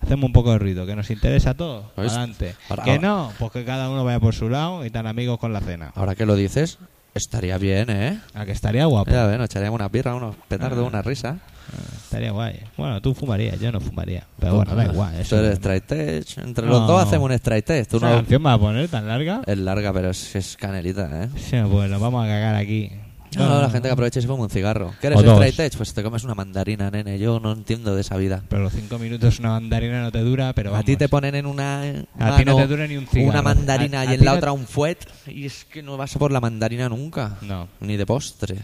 hacemos 0.00 0.26
un 0.28 0.32
poco 0.32 0.52
de 0.52 0.58
ruido, 0.58 0.86
que 0.86 0.96
nos 0.96 1.10
interesa 1.10 1.50
a 1.50 1.54
todos. 1.54 1.86
¿Oís? 1.96 2.12
Adelante. 2.12 2.54
Ahora- 2.68 2.84
que 2.84 2.90
ahora- 2.92 3.02
no, 3.02 3.32
pues 3.38 3.50
que 3.52 3.64
cada 3.64 3.90
uno 3.90 4.04
vaya 4.04 4.20
por 4.20 4.34
su 4.34 4.48
lado 4.48 4.84
y 4.86 4.90
tan 4.90 5.06
amigos 5.06 5.38
con 5.38 5.52
la 5.52 5.60
cena. 5.60 5.92
Ahora 5.94 6.14
que 6.14 6.26
lo 6.26 6.36
dices, 6.36 6.78
estaría 7.14 7.58
bien, 7.58 7.90
¿eh? 7.90 8.20
A 8.34 8.44
que 8.44 8.52
estaría 8.52 8.84
guapo. 8.86 9.10
Ya 9.10 9.26
ves, 9.26 9.38
nos 9.38 9.46
echaríamos 9.46 9.78
una 9.78 9.88
birra, 9.88 10.14
unos 10.14 10.36
petardos, 10.48 10.84
Ah. 10.84 10.88
una 10.88 11.02
risa. 11.02 11.38
Ah, 11.72 11.76
Estaría 12.04 12.30
guay. 12.30 12.60
Bueno, 12.76 13.00
tú 13.00 13.14
fumarías, 13.14 13.58
yo 13.58 13.72
no 13.72 13.80
fumaría. 13.80 14.24
Pero 14.38 14.56
bueno, 14.56 14.74
da 14.76 14.84
igual. 14.84 15.14
Eso 15.18 15.42
straight 15.52 15.90
edge. 15.90 16.38
Entre 16.40 16.66
No. 16.66 16.72
los 16.72 16.86
dos 16.86 17.02
hacemos 17.02 17.26
un 17.26 17.32
straight 17.32 17.68
edge. 17.70 17.86
Tú 17.88 17.96
¿Esa 17.96 18.10
no... 18.10 18.16
canción 18.16 18.42
me 18.42 18.48
va 18.50 18.52
a 18.54 18.58
poner 18.58 18.88
tan 18.88 19.08
larga? 19.08 19.40
Es 19.46 19.58
larga, 19.58 19.92
pero 19.92 20.10
es, 20.10 20.36
es 20.36 20.56
canelita, 20.56 21.24
¿eh? 21.24 21.28
Sí, 21.36 21.56
pues 21.70 21.90
nos 21.90 22.00
vamos 22.00 22.24
a 22.24 22.28
cagar 22.28 22.54
aquí. 22.56 22.90
No, 23.36 23.48
no, 23.48 23.60
la 23.62 23.70
gente 23.70 23.88
que 23.88 23.92
aprovecha 23.92 24.18
y 24.18 24.22
se 24.22 24.28
fuma 24.28 24.44
un 24.44 24.50
cigarro. 24.50 24.94
¿Qué 25.00 25.08
eres 25.08 25.18
O 25.18 25.22
dos. 25.22 25.34
straight 25.34 25.58
edge? 25.60 25.76
Pues 25.76 25.92
te 25.94 26.02
comes 26.02 26.24
una 26.24 26.34
mandarina, 26.34 26.90
nene. 26.90 27.18
Yo 27.18 27.40
no 27.40 27.52
entiendo 27.52 27.94
de 27.94 28.00
esa 28.00 28.16
vida. 28.16 28.42
Pero 28.48 28.62
los 28.62 28.72
cinco 28.72 28.98
minutos 28.98 29.38
una 29.38 29.50
mandarina 29.50 30.02
no 30.02 30.12
te 30.12 30.20
dura, 30.20 30.52
pero 30.52 30.74
A 30.76 30.82
ti 30.82 30.96
te 30.96 31.08
ponen 31.08 31.34
en 31.34 31.46
una 31.46 31.80
A 31.80 32.36
ti 32.36 32.44
no 32.44 32.54
mano 32.54 32.56
te 32.56 32.66
dura 32.66 32.86
ni 32.86 32.96
un 32.96 33.06
cigarro. 33.06 33.30
una 33.30 33.42
mandarina 33.42 34.00
A- 34.00 34.04
y 34.04 34.08
a 34.08 34.12
en 34.14 34.18
ti 34.20 34.24
la 34.24 34.32
no- 34.32 34.36
otra 34.38 34.52
un 34.52 34.66
fuet 34.66 34.98
y 35.26 35.46
es 35.46 35.64
que 35.64 35.82
no 35.82 35.96
vas 35.96 36.14
a 36.14 36.18
por 36.18 36.32
la 36.32 36.40
mandarina 36.40 36.88
nunca. 36.88 37.36
No. 37.42 37.68
Ni 37.80 37.96
de 37.96 38.06
postres. 38.06 38.60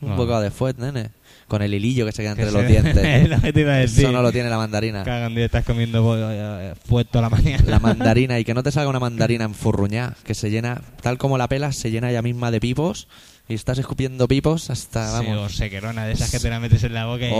Un 0.00 0.10
No. 0.10 0.16
bocado 0.16 0.42
de 0.42 0.50
fuet, 0.50 0.76
nene. 0.78 1.10
Con 1.48 1.62
el 1.62 1.72
hilillo 1.72 2.04
que 2.04 2.12
se 2.12 2.22
queda 2.22 2.32
entre 2.32 2.50
los 2.50 2.66
dientes. 2.66 2.96
es 3.02 3.28
lo 3.30 3.40
que 3.40 3.52
te 3.52 3.60
iba 3.60 3.72
a 3.72 3.76
decir. 3.76 4.04
Eso 4.04 4.12
no 4.12 4.20
lo 4.20 4.30
tiene 4.32 4.50
la 4.50 4.58
mandarina. 4.58 5.04
Cagan 5.04 5.34
día 5.34 5.44
estás 5.46 5.64
comiendo 5.64 6.02
bo- 6.02 6.16
eh, 6.18 6.74
fuet 6.86 7.08
toda 7.08 7.22
la 7.22 7.30
mañana. 7.30 7.64
La 7.66 7.78
mandarina 7.80 8.38
y 8.38 8.44
que 8.44 8.52
no 8.52 8.62
te 8.62 8.72
salga 8.72 8.90
una 8.90 8.98
mandarina 9.00 9.44
enfurruñada, 9.44 10.16
que 10.24 10.34
se 10.34 10.50
llena, 10.50 10.82
tal 11.02 11.16
como 11.18 11.38
la 11.38 11.48
pelas, 11.48 11.76
se 11.76 11.90
llena 11.90 12.10
ella 12.10 12.20
misma 12.20 12.50
de 12.50 12.60
pipos 12.60 13.08
y 13.48 13.54
estás 13.54 13.78
escupiendo 13.78 14.26
pipos 14.28 14.70
hasta, 14.70 15.20
Sí, 15.20 15.26
o 15.26 15.30
vamos. 15.36 15.56
sequerona 15.56 16.04
de 16.04 16.12
esas 16.12 16.30
que 16.30 16.38
te 16.40 16.50
la 16.50 16.60
metes 16.60 16.82
en 16.84 16.94
la 16.94 17.06
boca 17.06 17.28
y 17.28 17.32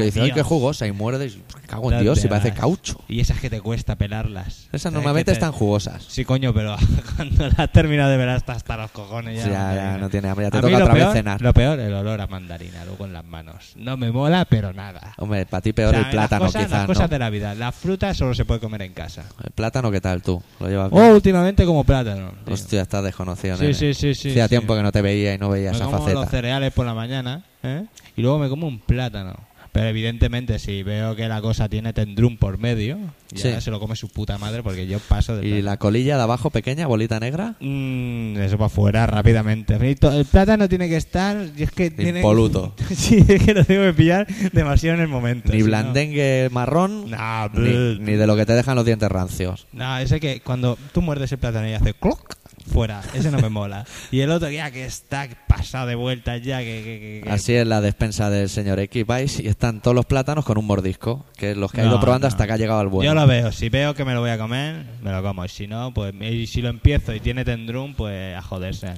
que 0.00 0.06
dice, 0.06 0.20
ay, 0.22 0.32
qué 0.32 0.42
jugosa, 0.42 0.86
y 0.86 0.92
muerdes, 0.92 1.34
y 1.36 1.42
cago 1.66 1.84
en 1.84 1.90
¿Dónde 1.90 2.02
Dios, 2.02 2.24
y 2.24 2.28
parece 2.28 2.52
caucho. 2.52 3.00
Y 3.08 3.20
esas 3.20 3.40
que 3.40 3.48
te 3.50 3.60
cuesta 3.60 3.96
pelarlas. 3.96 4.68
Esas 4.72 4.82
¿Sabes 4.82 4.94
normalmente 4.94 5.26
te- 5.30 5.32
están 5.32 5.52
jugosas. 5.52 6.04
Sí, 6.08 6.24
coño, 6.24 6.52
pero 6.52 6.76
cuando 7.16 7.48
la 7.48 7.54
has 7.64 7.72
terminado 7.72 8.10
de 8.10 8.16
ver 8.16 8.28
hasta, 8.30 8.52
hasta 8.52 8.76
los 8.76 8.90
cojones 8.90 9.36
ya. 9.38 9.42
Ya, 9.44 9.50
ya, 9.50 9.58
mandarina. 9.58 9.98
no 9.98 10.08
tiene 10.10 10.28
hambre, 10.28 10.46
ya 10.46 10.50
te 10.50 10.58
A 10.58 10.60
toca 10.60 10.76
otra 10.78 10.94
vez 10.94 11.02
peor- 11.04 11.12
cenar. 11.14 11.42
Lo 11.42 11.54
peor, 11.54 11.78
el 11.80 11.94
olor 11.94 12.20
a 12.20 12.26
mandarina, 12.26 12.84
luego 12.84 13.04
en 13.06 13.12
las 13.12 13.24
manos. 13.24 13.72
No 13.76 13.96
me 13.96 14.10
mola, 14.10 14.44
pero 14.44 14.72
nada. 14.72 15.14
Hombre, 15.18 15.46
para 15.46 15.60
ti 15.60 15.72
peor 15.72 15.90
O 15.94 15.98
sea, 15.98 16.00
el 16.06 16.10
plátano, 16.10 16.44
las 16.44 16.52
cosas, 16.52 16.66
quizás, 16.66 16.78
las 16.78 16.86
cosas 16.86 17.02
¿no? 17.02 17.08
de 17.08 17.18
la 17.18 17.30
vida. 17.30 17.54
La 17.54 17.72
fruta 17.72 18.14
solo 18.14 18.34
se 18.34 18.44
puede 18.44 18.60
comer 18.60 18.82
en 18.82 18.92
casa. 18.92 19.24
El 19.44 19.50
plátano, 19.52 19.90
¿qué 19.90 20.00
tal 20.00 20.22
tú? 20.22 20.42
¿Lo 20.60 20.68
llevas 20.68 20.88
O 20.92 20.96
bien? 21.00 21.12
últimamente 21.12 21.64
como 21.64 21.84
plátano. 21.84 22.32
tío. 22.44 22.54
Hostia, 22.54 22.82
estás 22.82 23.04
desconocido, 23.04 23.56
Sí, 23.56 23.62
nene. 23.62 23.74
sí, 23.74 23.94
sí, 23.94 24.14
sí, 24.14 24.30
Hacía 24.30 24.44
sí. 24.44 24.48
tiempo 24.50 24.74
que 24.74 24.82
no 24.82 24.92
te 24.92 25.02
veía 25.02 25.34
y 25.34 25.38
no 25.38 25.48
veía 25.48 25.70
me 25.70 25.76
esa 25.76 25.84
como 25.84 25.98
faceta. 25.98 26.20
los 26.20 26.28
cereales 26.30 26.72
por 26.72 26.86
la 26.86 26.94
mañana 26.94 27.44
¿eh? 27.62 27.84
y 28.16 28.22
luego 28.22 28.38
me 28.38 28.48
como 28.48 28.66
un 28.66 28.78
plátano. 28.80 29.34
Pero 29.72 29.86
evidentemente 29.86 30.58
si 30.58 30.82
veo 30.82 31.14
que 31.14 31.28
la 31.28 31.40
cosa 31.40 31.68
tiene 31.68 31.92
tendrún 31.92 32.36
por 32.36 32.58
medio, 32.58 32.98
ya 33.30 33.54
Sí. 33.56 33.60
se 33.60 33.70
lo 33.70 33.78
come 33.78 33.94
su 33.94 34.08
puta 34.08 34.36
madre 34.36 34.64
porque 34.64 34.88
yo 34.88 34.98
paso 34.98 35.36
de 35.36 35.46
¿Y 35.46 35.62
la 35.62 35.76
colilla 35.76 36.16
de 36.16 36.22
abajo 36.24 36.50
pequeña, 36.50 36.88
bolita 36.88 37.20
negra? 37.20 37.54
Mm, 37.60 38.36
eso 38.38 38.56
para 38.56 38.66
afuera 38.66 39.06
rápidamente. 39.06 39.74
El 39.76 40.24
plátano 40.24 40.68
tiene 40.68 40.88
que 40.88 40.96
estar. 40.96 41.36
Y 41.56 41.62
es 41.62 41.70
que 41.70 41.90
tiene- 41.92 42.18
Impoluto. 42.18 42.74
sí, 42.94 43.24
es 43.28 43.42
que 43.44 43.54
lo 43.54 43.64
tengo 43.64 43.82
que 43.84 43.92
pillar 43.94 44.26
demasiado 44.52 44.96
en 44.96 45.02
el 45.02 45.08
momento. 45.08 45.52
Ni 45.52 45.60
no- 45.60 45.66
blandengue 45.66 46.48
marrón, 46.50 47.08
No, 47.10 47.48
ni, 47.50 47.98
ni 48.00 48.12
de 48.14 48.26
lo 48.26 48.34
que 48.34 48.46
te 48.46 48.54
dejan 48.54 48.74
los 48.74 48.84
dientes 48.84 49.08
rancios. 49.08 49.68
No, 49.72 49.98
ese 49.98 50.18
que 50.18 50.40
cuando 50.40 50.76
tú 50.92 51.00
muerdes 51.00 51.30
el 51.30 51.38
plátano 51.38 51.68
y 51.68 51.74
hace 51.74 51.94
cloc, 51.94 52.34
fuera. 52.70 53.02
Ese 53.12 53.30
no 53.30 53.38
me 53.38 53.48
mola. 53.50 53.84
Y 54.10 54.20
el 54.20 54.30
otro 54.30 54.48
ya 54.50 54.70
que 54.70 54.84
está 54.86 55.28
pasado 55.46 55.86
de 55.88 55.94
vueltas 55.96 56.40
ya, 56.42 56.60
que... 56.60 56.64
que- 56.64 57.00
que- 57.00 57.20
que- 57.24 57.30
Así 57.30 57.54
es 57.54 57.66
la 57.66 57.80
despensa 57.80 58.30
del 58.30 58.48
señor 58.48 58.78
X. 58.80 59.04
Vais 59.06 59.38
y 59.40 59.48
están 59.48 59.80
todos 59.82 59.94
los 59.94 60.06
plátanos 60.06 60.44
con 60.44 60.56
un 60.56 60.64
mordisco, 60.66 61.26
que 61.36 61.50
es 61.50 61.56
los 61.56 61.70
que 61.72 61.80
ha 61.82 61.84
ido 61.84 61.94
No, 61.94 62.00
probando 62.00 62.26
no. 62.26 62.28
hasta 62.28 62.46
que 62.46 62.52
ha 62.52 62.56
llegado 62.56 62.80
al 62.80 62.88
bueno. 62.88 63.10
Yo 63.10 63.14
lo 63.14 63.26
veo. 63.26 63.52
Si 63.52 63.68
veo 63.68 63.94
que 63.94 64.04
me 64.04 64.14
lo 64.14 64.20
voy 64.20 64.30
a 64.30 64.38
comer, 64.38 64.86
me 65.02 65.10
lo 65.12 65.22
como. 65.22 65.44
Y 65.44 65.48
si 65.48 65.66
no, 65.66 65.92
pues... 65.92 66.14
Y 66.20 66.46
si 66.46 66.62
lo 66.62 66.68
empiezo 66.70 67.12
y 67.14 67.20
tiene 67.20 67.44
tendrún, 67.44 67.94
pues 67.94 68.36
a 68.36 68.42
joderse. 68.42 68.94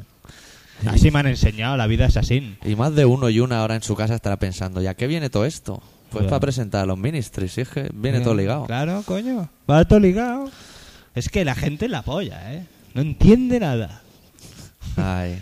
Así 0.86 1.10
me 1.10 1.20
han 1.20 1.28
enseñado, 1.28 1.76
la 1.76 1.86
vida 1.86 2.06
es 2.06 2.16
así. 2.16 2.56
Y 2.64 2.74
más 2.74 2.94
de 2.94 3.04
uno 3.04 3.30
y 3.30 3.38
una 3.40 3.60
ahora 3.60 3.76
en 3.76 3.82
su 3.82 3.94
casa 3.94 4.14
estará 4.16 4.38
pensando, 4.38 4.82
¿ya 4.82 4.94
qué 4.94 5.06
viene 5.06 5.30
todo 5.30 5.44
esto? 5.44 5.80
Pues 6.10 6.22
Claro. 6.24 6.28
para 6.30 6.40
presentar 6.40 6.82
a 6.82 6.86
los 6.86 6.98
ministries, 6.98 7.52
si 7.52 7.60
es 7.62 7.68
que 7.68 7.88
viene 7.94 8.20
todo 8.20 8.34
ligado. 8.34 8.66
Claro, 8.66 9.02
coño. 9.06 9.48
Va 9.70 9.84
todo 9.86 10.00
ligado. 10.00 10.50
Es 11.14 11.28
que 11.28 11.44
la 11.44 11.54
gente 11.54 11.88
la 11.88 11.98
apoya, 11.98 12.52
¿eh? 12.52 12.64
No 12.94 13.02
entiende 13.02 13.58
nada. 13.60 14.02
Ay, 14.96 15.40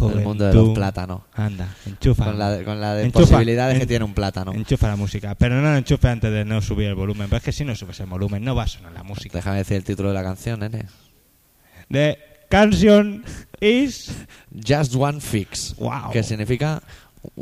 el 0.00 0.20
mundo 0.20 0.44
de 0.46 0.54
los 0.54 0.70
plátanos. 0.70 1.22
Anda, 1.34 1.74
enchufa. 1.86 2.24
Con 2.26 2.38
la, 2.38 2.62
con 2.64 2.80
la 2.80 2.94
de 2.94 3.04
Enchufa. 3.04 3.24
posibilidades 3.26 3.76
que 3.76 3.82
En- 3.82 3.88
tiene 3.88 4.04
un 4.04 4.14
plátano. 4.14 4.52
Enchufa 4.52 4.88
la 4.88 4.96
música. 4.96 5.34
Pero 5.34 5.56
no 5.56 5.62
la 5.62 5.78
enchufe 5.78 6.08
antes 6.08 6.32
de 6.32 6.44
no 6.44 6.62
subir 6.62 6.86
el 6.88 6.94
volumen. 6.94 7.26
Pero 7.28 7.38
es 7.38 7.42
que 7.42 7.52
si 7.52 7.64
no 7.64 7.74
subes 7.74 7.98
el 8.00 8.06
volumen, 8.06 8.44
no 8.44 8.54
va 8.54 8.62
a 8.64 8.68
sonar 8.68 8.92
la 8.92 9.02
música. 9.02 9.38
Déjame 9.38 9.58
decir 9.58 9.76
el 9.76 9.84
título 9.84 10.08
de 10.10 10.14
la 10.14 10.22
canción, 10.22 10.60
nene. 10.60 10.86
The 11.90 12.18
canción 12.48 13.24
is... 13.60 14.10
Just 14.66 14.94
One 14.94 15.20
Fix. 15.20 15.74
Wow. 15.76 16.10
Que 16.12 16.22
significa 16.22 16.82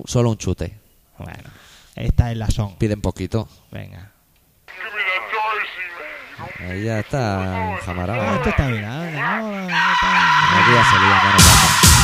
solo 0.07 0.31
un 0.31 0.37
chute. 0.39 0.73
Bueno, 1.19 1.51
esta 1.95 2.31
es 2.33 2.37
la 2.39 2.51
song. 2.51 2.73
Piden 2.79 3.01
poquito. 3.01 3.49
Venga. 3.71 4.13
Ahí 6.69 6.83
ya 6.85 6.99
está 7.01 7.79
jamarado. 7.85 8.35
Esto 8.35 8.49
está 8.49 8.67
bien. 8.69 8.85
Aquí 8.85 10.73
ya 10.75 10.85
se 10.91 10.99
lía, 10.99 11.96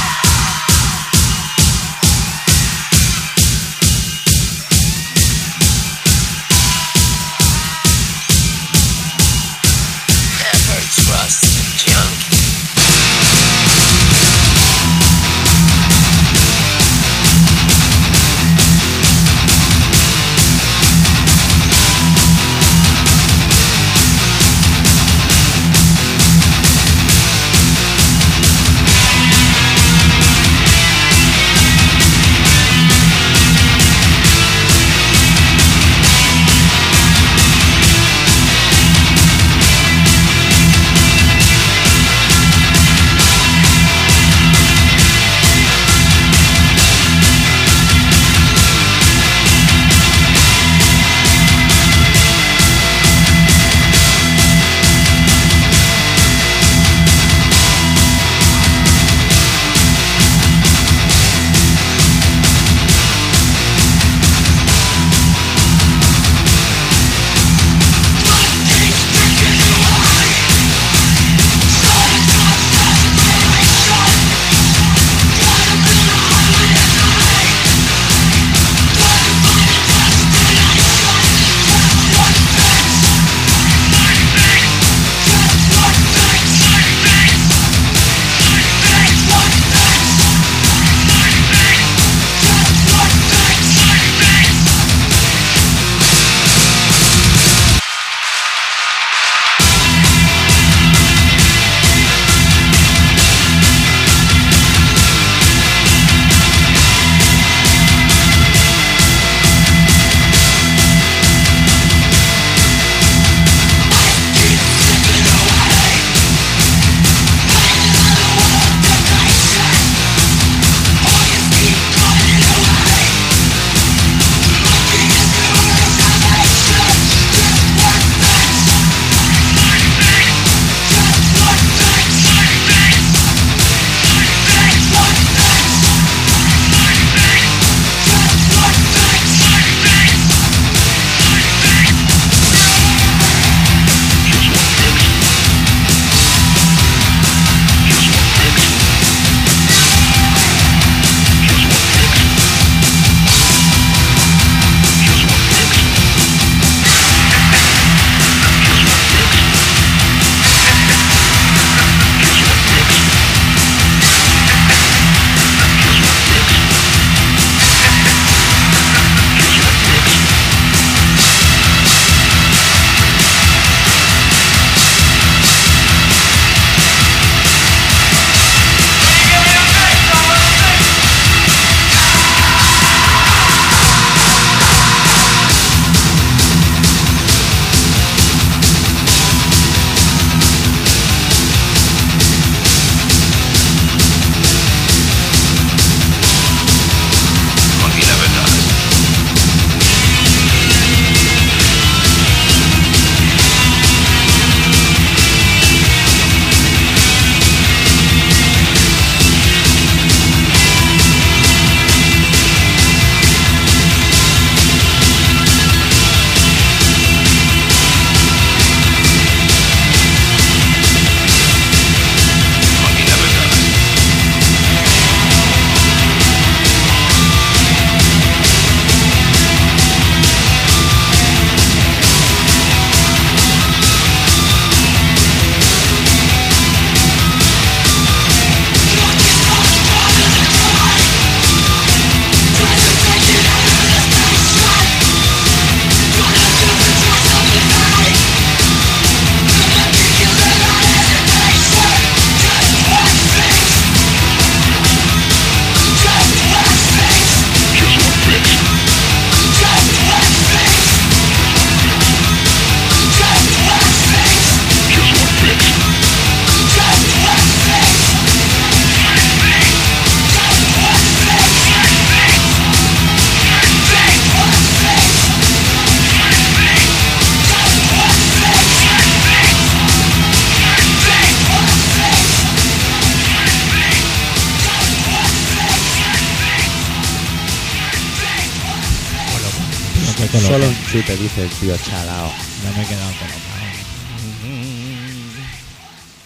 Chute, 291.03 291.17
dice 291.17 291.43
el 291.45 291.51
tío 291.51 291.77
chalao. 291.77 292.29
No 292.65 292.77
me 292.77 292.83
he 292.83 292.87
quedado 292.87 293.11
colocado. 293.13 293.63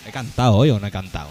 ¿He 0.07 0.11
cantado 0.13 0.57
hoy 0.57 0.71
o 0.71 0.79
no 0.81 0.87
he 0.87 0.91
cantado? 0.91 1.29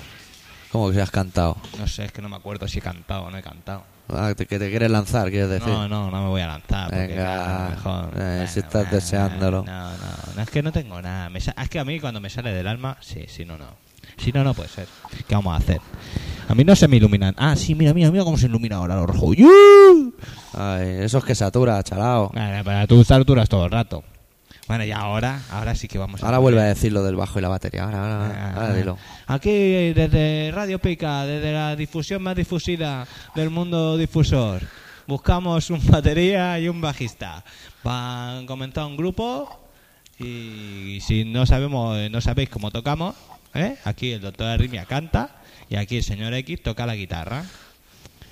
¿Cómo 0.71 0.89
que 0.89 0.95
se 0.95 1.01
has 1.01 1.11
cantado? 1.11 1.57
No 1.79 1.87
sé, 1.87 2.05
es 2.05 2.11
que 2.11 2.21
no 2.21 2.29
me 2.29 2.35
acuerdo 2.35 2.67
si 2.67 2.79
he 2.79 2.81
cantado 2.81 3.23
o 3.23 3.31
no 3.31 3.37
he 3.37 3.41
cantado. 3.41 3.83
Ah, 4.09 4.33
te- 4.35 4.45
que 4.45 4.59
te 4.59 4.69
quieres 4.69 4.91
lanzar, 4.91 5.29
quieres 5.29 5.49
decir. 5.49 5.67
No, 5.67 5.87
no, 5.87 6.11
no 6.11 6.21
me 6.23 6.27
voy 6.29 6.41
a 6.41 6.47
lanzar. 6.47 6.89
Porque, 6.89 7.07
Venga, 7.07 7.23
claro, 7.23 7.69
mejor. 7.71 8.13
eh, 8.21 8.45
si 8.51 8.59
estás 8.59 8.83
bueno, 8.83 8.89
deseándolo. 8.91 9.63
No, 9.63 9.91
no, 9.91 10.07
no, 10.35 10.41
es 10.41 10.49
que 10.49 10.61
no 10.61 10.71
tengo 10.71 11.01
nada. 11.01 11.29
Me 11.29 11.39
es 11.39 11.51
que 11.69 11.79
a 11.79 11.85
mí 11.85 11.99
cuando 11.99 12.19
me 12.19 12.29
sale 12.29 12.51
del 12.51 12.67
alma, 12.67 12.97
sí, 13.01 13.25
si 13.27 13.45
no, 13.45 13.57
no. 13.57 13.65
Si 14.17 14.31
no, 14.31 14.43
no 14.43 14.53
puede 14.53 14.69
ser. 14.69 14.87
¿Qué 15.27 15.33
vamos 15.35 15.53
a 15.53 15.57
hacer? 15.57 15.81
A 16.47 16.53
mí 16.53 16.63
no 16.63 16.75
se 16.75 16.87
me 16.87 16.97
iluminan. 16.97 17.33
Ah, 17.37 17.55
sí, 17.55 17.73
mira, 17.73 17.93
mira, 17.93 18.11
mira 18.11 18.23
cómo 18.23 18.37
se 18.37 18.45
ilumina 18.45 18.75
ahora 18.77 18.95
los 18.95 19.07
rojos. 19.07 19.35
¡Yu! 19.35 20.04
Ay, 20.57 20.97
eso 21.01 21.17
es 21.17 21.23
que 21.25 21.35
satura, 21.35 21.81
chalao. 21.83 22.31
Vale, 22.33 22.63
para 22.63 22.87
tú 22.87 23.03
alturas 23.09 23.49
todo 23.49 23.65
el 23.65 23.71
rato. 23.71 24.03
Bueno, 24.67 24.83
y 24.83 24.91
ahora, 24.91 25.41
ahora 25.51 25.75
sí 25.75 25.87
que 25.87 25.97
vamos 25.99 26.23
a 26.23 26.25
Ahora 26.25 26.37
poner- 26.37 26.41
vuelve 26.41 26.61
a 26.61 26.65
decir 26.73 26.91
lo 26.91 27.03
del 27.03 27.15
bajo 27.15 27.37
y 27.37 27.41
la 27.41 27.49
batería. 27.49 27.83
Ahora, 27.83 28.01
ahora, 28.01 28.51
ahora, 28.53 28.67
Ah, 28.69 28.73
dilo. 28.73 28.97
Aquí 29.27 29.49
desde 29.93 30.51
Radio 30.53 30.79
Pica, 30.79 31.23
desde 31.25 31.51
la 31.53 31.75
difusión 31.75 32.23
más 32.23 32.35
difusida 32.35 33.05
del 33.35 33.49
mundo 33.51 33.95
difusor, 33.97 34.61
buscamos 35.07 35.69
un 35.69 35.85
batería 35.85 36.57
y 36.59 36.67
un 36.67 36.81
bajista. 36.81 37.43
Van 37.83 38.43
a 38.43 38.47
comenzar 38.47 38.85
un 38.85 38.97
grupo 38.97 39.67
y 40.17 40.99
si 41.01 41.25
no 41.25 41.45
sabemos, 41.45 42.09
no 42.09 42.21
sabéis 42.21 42.49
cómo 42.49 42.71
tocamos, 42.71 43.13
¿eh? 43.53 43.75
aquí 43.83 44.13
el 44.13 44.21
doctor 44.21 44.47
Arrimia 44.47 44.85
canta 44.85 45.29
y 45.69 45.75
aquí 45.75 45.97
el 45.97 46.03
señor 46.03 46.33
X 46.33 46.63
toca 46.63 46.85
la 46.87 46.95
guitarra. 46.95 47.43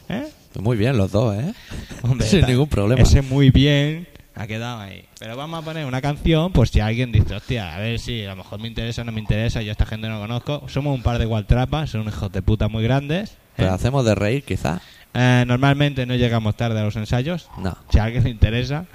¿Eh? 0.10 0.28
Muy 0.60 0.78
bien 0.78 0.98
los 0.98 1.12
dos, 1.12 1.36
¿eh? 1.36 1.54
Hombre, 2.04 2.28
Sin 2.28 2.40
está- 2.40 2.52
ningún 2.52 2.68
problema. 2.68 3.02
Ese 3.02 3.22
muy 3.22 3.50
bien 3.50 4.08
ha 4.36 4.48
quedado 4.48 4.82
ahí. 4.82 5.06
Pero 5.20 5.38
vamos 5.38 5.62
a 5.62 5.66
poner 5.66 5.86
una 5.86 6.02
canción, 6.02 6.52
pues 6.52 6.70
si 6.72 6.80
alguien 6.80 7.12
dice, 7.12 7.36
hostia, 7.36 7.76
a 7.76 7.80
ver 7.80 8.00
si 8.00 8.26
a 8.26 8.30
lo 8.32 8.38
mejor 8.38 8.60
me 8.60 8.68
interesa 8.68 9.02
o 9.04 9.06
no 9.06 9.12
me 9.12 9.20
interesa, 9.20 9.62
yo 9.62 9.70
a 9.70 9.74
esta 9.74 9.86
gente 9.86 10.08
no 10.10 10.20
conozco. 10.20 10.64
Somos 10.70 10.96
un 10.96 11.04
par 11.04 11.20
de 11.20 11.26
gualtrapas, 11.26 11.92
son 11.92 12.08
hijos 12.08 12.32
de 12.32 12.42
puta 12.42 12.68
muy 12.68 12.84
grandes. 12.84 13.32
¿eh? 13.32 13.36
Pero 13.58 13.74
hacemos 13.74 14.04
de 14.06 14.16
reír, 14.16 14.44
quizá. 14.44 14.82
Eh, 15.14 15.44
normalmente 15.46 16.06
no 16.08 16.16
llegamos 16.16 16.56
tarde 16.56 16.80
a 16.80 16.84
los 16.84 16.96
ensayos. 16.96 17.48
No. 17.60 17.78
Si 17.92 18.00
a 18.00 18.06
alguien 18.06 18.24
le 18.24 18.32
interesa, 18.32 18.86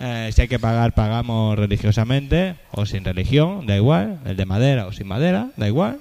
eh, 0.00 0.30
si 0.34 0.42
hay 0.42 0.48
que 0.48 0.58
pagar, 0.58 0.92
pagamos 0.94 1.56
religiosamente 1.56 2.56
o 2.72 2.84
sin 2.84 3.04
religión, 3.04 3.66
da 3.66 3.76
igual. 3.76 4.18
El 4.24 4.36
de 4.36 4.46
madera 4.46 4.86
o 4.88 4.92
sin 4.92 5.06
madera, 5.06 5.50
da 5.56 5.68
igual. 5.68 5.98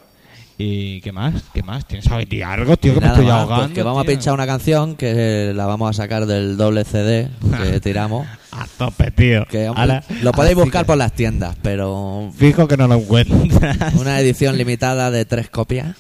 ¿Y 0.60 1.02
qué 1.02 1.12
más? 1.12 1.44
¿Qué 1.54 1.62
más? 1.62 1.86
¿Tienes 1.86 2.08
algo, 2.08 2.26
tío, 2.28 2.48
algo, 2.48 2.78
tío, 2.78 2.96
que 2.96 3.00
me 3.02 3.08
estoy 3.08 3.26
más, 3.26 3.34
ahogando? 3.36 3.66
pues 3.66 3.76
que 3.76 3.84
vamos 3.84 4.02
tío? 4.04 4.12
a 4.12 4.14
pinchar 4.16 4.34
una 4.34 4.48
canción 4.48 4.96
que 4.96 5.52
la 5.56 5.68
vamos 5.68 5.90
a 5.92 5.94
sacar 5.94 6.26
del 6.26 6.58
doble 6.58 6.84
CD 6.84 7.30
que 7.72 7.80
tiramos. 7.84 8.26
A 8.52 8.66
tope, 8.78 9.12
tío. 9.12 9.46
Que 9.46 9.70
hombre, 9.70 9.82
Ahora- 9.84 10.04
lo 10.24 10.32
podéis 10.32 10.56
buscar 10.56 10.82
que- 10.82 10.88
por 10.88 10.98
las 10.98 11.14
tiendas, 11.14 11.56
pero 11.62 12.32
Fijo 12.36 12.68
que 12.68 12.76
no 12.76 12.88
lo 12.88 12.96
encuentras. 12.96 13.94
una 14.00 14.20
edición 14.20 14.58
limitada 14.58 15.12
de 15.12 15.26
tres 15.26 15.50
copias. 15.52 15.96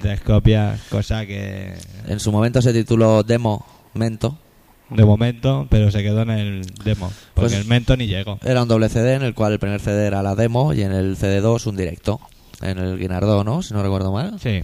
Tres 0.00 0.22
copias, 0.22 0.80
cosa 0.88 1.26
que 1.26 1.74
En 2.08 2.18
su 2.20 2.32
momento 2.32 2.62
se 2.62 2.72
tituló 2.72 3.22
Demo 3.22 3.66
Mento. 3.92 4.38
de 4.88 5.04
momento, 5.04 5.66
pero 5.68 5.90
se 5.90 6.02
quedó 6.02 6.22
en 6.22 6.30
el 6.30 6.62
demo. 6.84 7.12
Porque 7.34 7.50
Pues- 7.50 7.52
el 7.52 7.66
mento 7.66 7.98
ni 7.98 8.06
llegó. 8.06 8.38
Era 8.42 8.62
un 8.62 8.68
doble 8.68 8.88
CD 8.88 9.12
en 9.12 9.22
el 9.24 9.34
cual 9.34 9.52
el 9.52 9.58
primer 9.58 9.80
CD 9.82 10.06
era 10.06 10.22
la 10.22 10.34
demo 10.34 10.72
y 10.72 10.80
en 10.80 10.92
el 10.92 11.18
CD2 11.18 11.66
un 11.66 11.76
directo. 11.76 12.18
En 12.64 12.78
el 12.78 12.98
Guinardó, 12.98 13.44
¿no? 13.44 13.62
Si 13.62 13.74
no 13.74 13.82
recuerdo 13.82 14.10
mal. 14.10 14.40
Sí. 14.40 14.62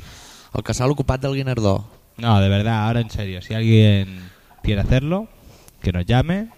El 0.54 0.62
casal 0.64 0.90
ocupat 0.90 1.20
del 1.20 1.34
Guinardó. 1.34 1.88
No, 2.16 2.40
de 2.40 2.48
verdad, 2.48 2.86
ahora 2.86 3.00
en 3.00 3.10
serio. 3.10 3.42
Si 3.42 3.54
alguien 3.54 4.30
quiere 4.62 4.80
hacerlo, 4.80 5.28
que 5.82 5.92
nos 5.92 6.06
llame, 6.06 6.48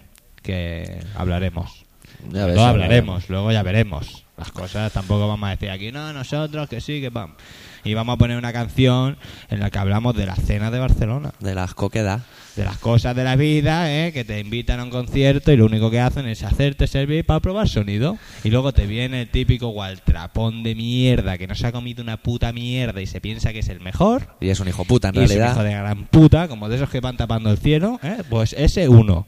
que 0.41 0.99
hablaremos. 1.15 1.85
Ya 2.31 2.45
ves, 2.45 2.55
Luego 2.55 2.69
hablaremos, 2.69 3.29
luego 3.29 3.51
ya 3.51 3.63
veremos. 3.63 4.25
Las 4.37 4.51
cosas 4.51 4.91
tampoco 4.91 5.27
vamos 5.27 5.47
a 5.47 5.51
decir 5.51 5.69
aquí, 5.69 5.91
no, 5.91 6.13
nosotros, 6.13 6.69
que 6.69 6.81
sí, 6.81 7.01
que 7.01 7.09
vamos. 7.09 7.35
Y 7.83 7.93
vamos 7.93 8.15
a 8.15 8.17
poner 8.17 8.37
una 8.37 8.53
canción 8.53 9.17
en 9.49 9.59
la 9.59 9.69
que 9.69 9.77
hablamos 9.79 10.15
de 10.15 10.25
la 10.25 10.35
cena 10.35 10.71
de 10.71 10.79
Barcelona. 10.79 11.33
De 11.39 11.53
las 11.53 11.73
coquedas. 11.73 12.21
de 12.55 12.63
las 12.63 12.77
cosas 12.77 13.15
de 13.15 13.23
la 13.23 13.35
vida, 13.35 13.91
¿eh? 13.91 14.13
que 14.13 14.23
te 14.23 14.39
invitan 14.39 14.79
a 14.79 14.83
un 14.83 14.89
concierto 14.89 15.51
y 15.51 15.57
lo 15.57 15.65
único 15.65 15.89
que 15.91 15.99
hacen 15.99 16.27
es 16.27 16.43
hacerte 16.43 16.87
servir 16.87 17.25
para 17.25 17.39
probar 17.39 17.67
sonido. 17.67 18.17
Y 18.43 18.49
luego 18.51 18.71
te 18.73 18.85
viene 18.87 19.21
el 19.23 19.29
típico 19.29 19.69
gualtrapón 19.69 20.63
de 20.63 20.75
mierda 20.75 21.37
que 21.37 21.47
no 21.47 21.55
se 21.55 21.67
ha 21.67 21.71
comido 21.71 22.03
una 22.03 22.17
puta 22.17 22.53
mierda 22.53 23.01
y 23.01 23.07
se 23.07 23.19
piensa 23.21 23.51
que 23.51 23.59
es 23.59 23.69
el 23.69 23.79
mejor. 23.81 24.27
Y 24.39 24.49
es 24.49 24.59
un 24.59 24.67
hijo 24.67 24.85
puta 24.85 25.09
en 25.09 25.15
y 25.15 25.17
es 25.19 25.23
un 25.23 25.27
realidad. 25.37 25.51
hijo 25.55 25.63
de 25.63 25.71
gran 25.73 26.05
puta, 26.05 26.47
como 26.47 26.69
de 26.69 26.75
esos 26.77 26.89
que 26.89 26.99
van 26.99 27.17
tapando 27.17 27.49
el 27.51 27.57
cielo, 27.57 27.99
¿eh? 28.03 28.17
pues 28.29 28.53
ese 28.53 28.87
uno. 28.87 29.25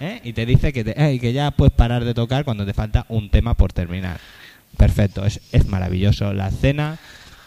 ¿eh? 0.00 0.20
Y 0.24 0.32
te 0.32 0.46
dice 0.46 0.72
que, 0.72 0.84
te- 0.84 0.94
eh, 1.14 1.18
que 1.18 1.32
ya 1.32 1.50
puedes 1.50 1.72
parar 1.74 2.04
de 2.04 2.14
tocar 2.14 2.44
cuando 2.44 2.64
te 2.64 2.72
falta 2.72 3.04
un 3.08 3.28
tema 3.30 3.54
por 3.54 3.72
terminar. 3.72 4.18
Perfecto, 4.76 5.26
es, 5.26 5.40
es 5.50 5.66
maravilloso. 5.66 6.32
La 6.32 6.50
cena 6.52 6.98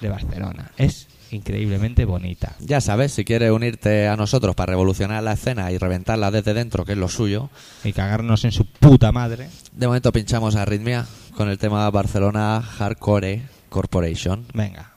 de 0.01 0.09
Barcelona 0.09 0.71
es 0.77 1.07
increíblemente 1.31 2.03
bonita. 2.05 2.55
Ya 2.59 2.81
sabes, 2.81 3.13
si 3.13 3.23
quieres 3.23 3.51
unirte 3.51 4.07
a 4.07 4.17
nosotros 4.17 4.53
para 4.55 4.71
revolucionar 4.71 5.23
la 5.23 5.33
escena 5.33 5.71
y 5.71 5.77
reventarla 5.77 6.29
desde 6.31 6.53
dentro, 6.53 6.83
que 6.83 6.91
es 6.93 6.97
lo 6.97 7.07
suyo, 7.07 7.49
Y 7.83 7.93
cagarnos 7.93 8.43
en 8.43 8.51
su 8.51 8.65
puta 8.65 9.11
madre. 9.11 9.49
de 9.71 9.87
momento 9.87 10.11
pinchamos 10.11 10.55
a 10.55 10.65
Ritmia 10.65 11.05
con 11.35 11.49
el 11.49 11.57
tema 11.57 11.89
Barcelona 11.89 12.61
Hardcore 12.61 13.43
Corporation. 13.69 14.45
Venga. 14.53 14.91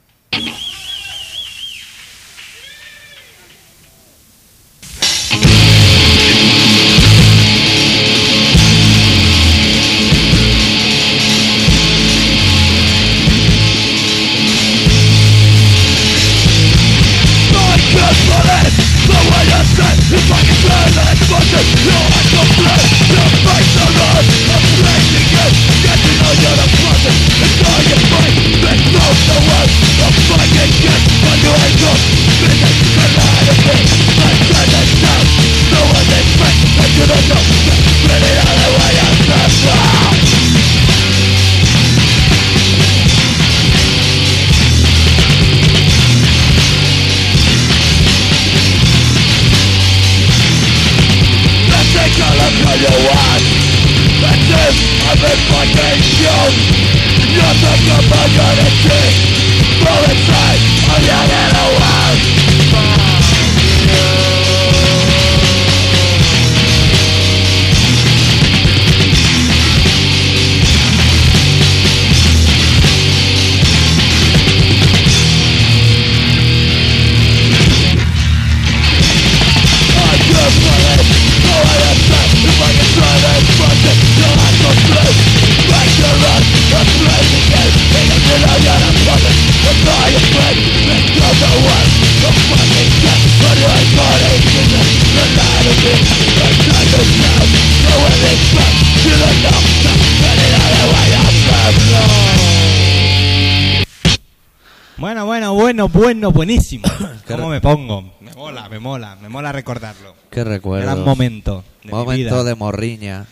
Bueno, 105.95 106.31
buenísimo. 106.31 106.87
¿Cómo 107.27 107.49
me 107.49 107.61
pongo? 107.61 108.13
Me 108.21 108.33
mola, 108.33 108.69
me 108.69 108.79
mola, 108.79 109.15
me 109.17 109.29
mola 109.29 109.51
recordarlo. 109.51 110.15
Qué 110.29 110.43
recuerdo. 110.43 110.85
Gran 110.85 111.03
momento 111.03 111.63
de 111.83 111.87
mi 111.87 111.91
Momento 111.91 112.35
vida. 112.35 112.43
de 112.43 112.55
morriña. 112.55 113.25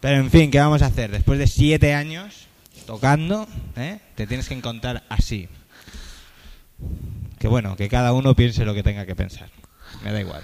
Pero 0.00 0.16
en 0.16 0.30
fin, 0.30 0.50
¿qué 0.50 0.58
vamos 0.60 0.82
a 0.82 0.86
hacer? 0.86 1.10
Después 1.10 1.38
de 1.38 1.46
siete 1.46 1.94
años 1.94 2.46
tocando, 2.86 3.46
¿eh? 3.76 3.98
te 4.14 4.26
tienes 4.26 4.48
que 4.48 4.54
encontrar 4.54 5.02
así. 5.08 5.48
Que 7.38 7.48
bueno, 7.48 7.76
que 7.76 7.88
cada 7.88 8.12
uno 8.12 8.34
piense 8.34 8.64
lo 8.64 8.74
que 8.74 8.82
tenga 8.82 9.06
que 9.06 9.14
pensar. 9.16 9.48
Me 10.04 10.12
da 10.12 10.20
igual. 10.20 10.42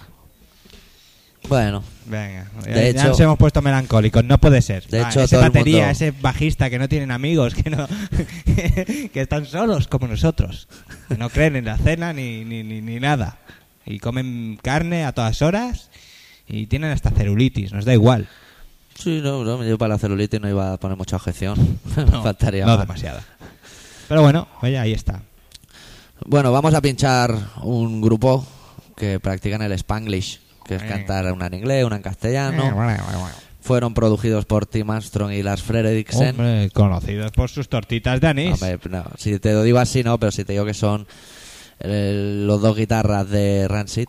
Bueno, 1.48 1.84
Venga, 2.06 2.50
De 2.64 2.70
ya, 2.70 2.74
ya 2.74 2.88
hecho- 2.88 3.08
nos 3.08 3.20
hemos 3.20 3.36
puesto 3.38 3.60
melancólicos, 3.62 4.24
no 4.24 4.38
puede 4.38 4.62
ser. 4.62 4.86
De 4.88 5.00
Va, 5.02 5.10
hecho, 5.10 5.20
ese 5.22 5.36
batería, 5.36 5.78
mundo- 5.86 5.90
ese 5.92 6.10
bajista 6.10 6.70
que 6.70 6.78
no 6.78 6.88
tienen 6.88 7.10
amigos, 7.10 7.54
que 7.54 7.68
no 7.70 7.86
que 9.12 9.20
están 9.20 9.44
solos 9.46 9.86
como 9.88 10.06
nosotros, 10.08 10.68
no 11.18 11.28
creen 11.30 11.56
en 11.56 11.64
la 11.66 11.76
cena 11.78 12.12
ni, 12.12 12.44
ni, 12.44 12.62
ni, 12.62 12.80
ni 12.80 13.00
nada 13.00 13.38
y 13.86 13.98
comen 13.98 14.58
carne 14.62 15.04
a 15.04 15.12
todas 15.12 15.42
horas 15.42 15.90
y 16.48 16.66
tienen 16.66 16.90
hasta 16.90 17.10
celulitis, 17.10 17.72
nos 17.72 17.84
da 17.84 17.92
igual. 17.92 18.28
sí, 18.98 19.20
no, 19.22 19.44
no, 19.44 19.64
yo 19.64 19.76
para 19.78 19.94
la 19.94 19.98
celulitis 19.98 20.40
no 20.40 20.48
iba 20.48 20.72
a 20.72 20.76
poner 20.78 20.96
mucha 20.96 21.16
objeción. 21.16 21.78
Me 21.96 22.04
faltaría 22.22 22.64
no 22.66 22.76
demasiada. 22.76 23.22
Pero 24.08 24.22
bueno, 24.22 24.48
oye, 24.62 24.78
ahí 24.78 24.92
está. 24.92 25.22
Bueno, 26.26 26.52
vamos 26.52 26.74
a 26.74 26.80
pinchar 26.80 27.34
un 27.62 28.00
grupo 28.00 28.46
que 28.96 29.18
practican 29.20 29.62
el 29.62 29.72
Spanglish, 29.72 30.40
que 30.64 30.76
es 30.76 30.82
Eh. 30.82 30.86
cantar 30.86 31.30
una 31.32 31.46
en 31.46 31.54
inglés, 31.54 31.84
una 31.84 31.96
en 31.96 32.02
castellano. 32.02 32.62
Fueron 33.64 33.94
producidos 33.94 34.44
por 34.44 34.66
Tim 34.66 34.90
Armstrong 34.90 35.32
y 35.32 35.42
Lars 35.42 35.62
Fredriksen. 35.62 36.38
Hombre, 36.38 36.68
conocidos 36.74 37.32
por 37.32 37.48
sus 37.48 37.66
tortitas 37.70 38.20
de 38.20 38.26
anís. 38.28 38.52
Hombre, 38.62 38.78
no, 38.90 39.04
si 39.16 39.38
te 39.38 39.54
lo 39.54 39.62
digo 39.62 39.78
así, 39.78 40.02
no, 40.02 40.18
pero 40.20 40.30
si 40.30 40.44
te 40.44 40.52
digo 40.52 40.66
que 40.66 40.74
son 40.74 41.06
eh, 41.80 42.42
los 42.46 42.60
dos 42.60 42.76
guitarras 42.76 43.28
de 43.30 43.66
Rancid. 43.66 44.08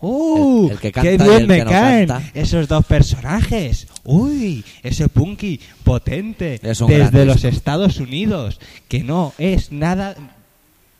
¡Uh! 0.00 0.66
el- 0.66 0.72
el 0.72 0.78
que 0.80 0.92
¡Qué 0.92 0.92
canta 0.92 1.12
y 1.12 1.28
bien 1.28 1.40
el 1.42 1.46
me 1.46 1.58
que 1.58 1.64
no 1.64 1.70
caen 1.70 2.08
canta. 2.08 2.30
esos 2.34 2.66
dos 2.68 2.84
personajes! 2.86 3.86
¡Uy! 4.04 4.64
Ese 4.82 5.08
punky 5.08 5.60
potente 5.84 6.58
Es 6.62 6.78
desde 6.86 7.24
los. 7.26 7.44
Estados 7.44 7.98
Unidos, 7.98 8.58
que 8.88 9.04
no 9.04 9.32
es 9.38 9.70
nada... 9.72 10.16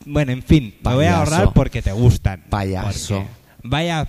Bueno, 0.04 0.32
en 0.32 0.42
fin, 0.42 0.74
me 0.84 0.94
voy 0.94 1.06
a 1.06 1.18
ahorrar 1.18 1.52
porque 1.54 1.80
te 1.82 1.92
gustan. 1.92 2.44
Payaso. 2.50 3.16
Porque 3.18 3.28
Vaya 3.64 4.06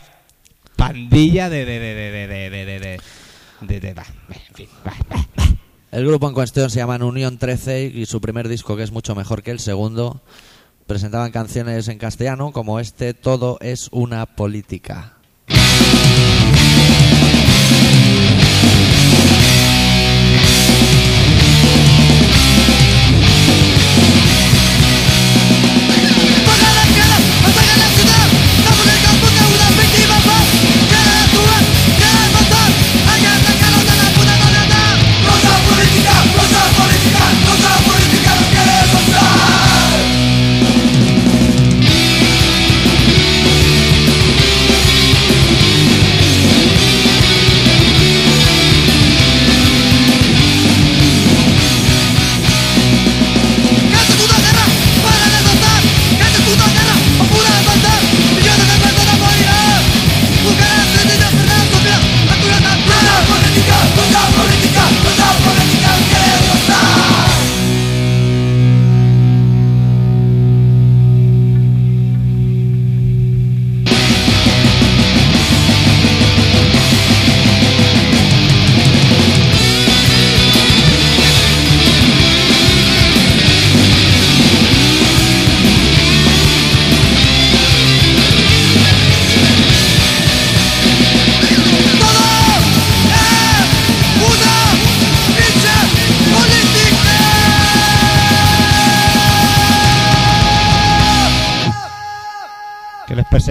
pandilla 0.75 1.49
de... 1.49 1.65
de, 1.65 1.79
de, 1.79 1.93
de, 1.93 2.27
de, 2.27 2.49
de, 2.49 2.65
de, 2.65 2.79
de, 3.61 3.79
de- 3.79 3.79
de-. 3.79 4.69
El 5.91 6.07
grupo 6.07 6.27
en 6.27 6.33
cuestión 6.33 6.69
se 6.69 6.77
llama 6.79 6.95
Unión 6.97 7.37
13 7.37 7.83
y 7.93 8.05
su 8.07 8.19
primer 8.19 8.47
disco, 8.47 8.75
que 8.75 8.83
es 8.83 8.91
mucho 8.91 9.13
mejor 9.15 9.43
que 9.43 9.51
el 9.51 9.59
segundo, 9.59 10.23
presentaban 10.87 11.31
canciones 11.31 11.87
en 11.87 11.97
castellano 11.99 12.51
como 12.51 12.79
este 12.79 13.13
Todo 13.13 13.57
es 13.61 13.89
una 13.91 14.25
política. 14.25 15.17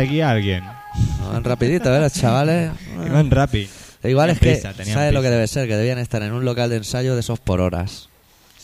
Perseguía 0.03 0.29
a 0.29 0.33
alguien. 0.33 0.65
Van 1.33 1.45
rapidito. 1.45 1.89
Los 2.01 2.13
chavales. 2.13 2.73
Iban 3.07 3.31
rápido. 3.31 3.69
Igual 4.03 4.31
es 4.31 4.41
que, 4.41 4.55
prisa, 4.55 4.73
¿sabes 4.73 5.13
lo 5.13 5.21
que 5.21 5.29
prisa. 5.29 5.31
debe 5.31 5.47
ser? 5.47 5.69
Que 5.69 5.77
debían 5.77 5.99
estar 5.99 6.23
en 6.23 6.33
un 6.33 6.45
local 6.45 6.71
de 6.71 6.79
ensayo 6.79 7.15
de 7.15 7.21
esos 7.21 7.39
por 7.39 7.61
horas. 7.61 8.09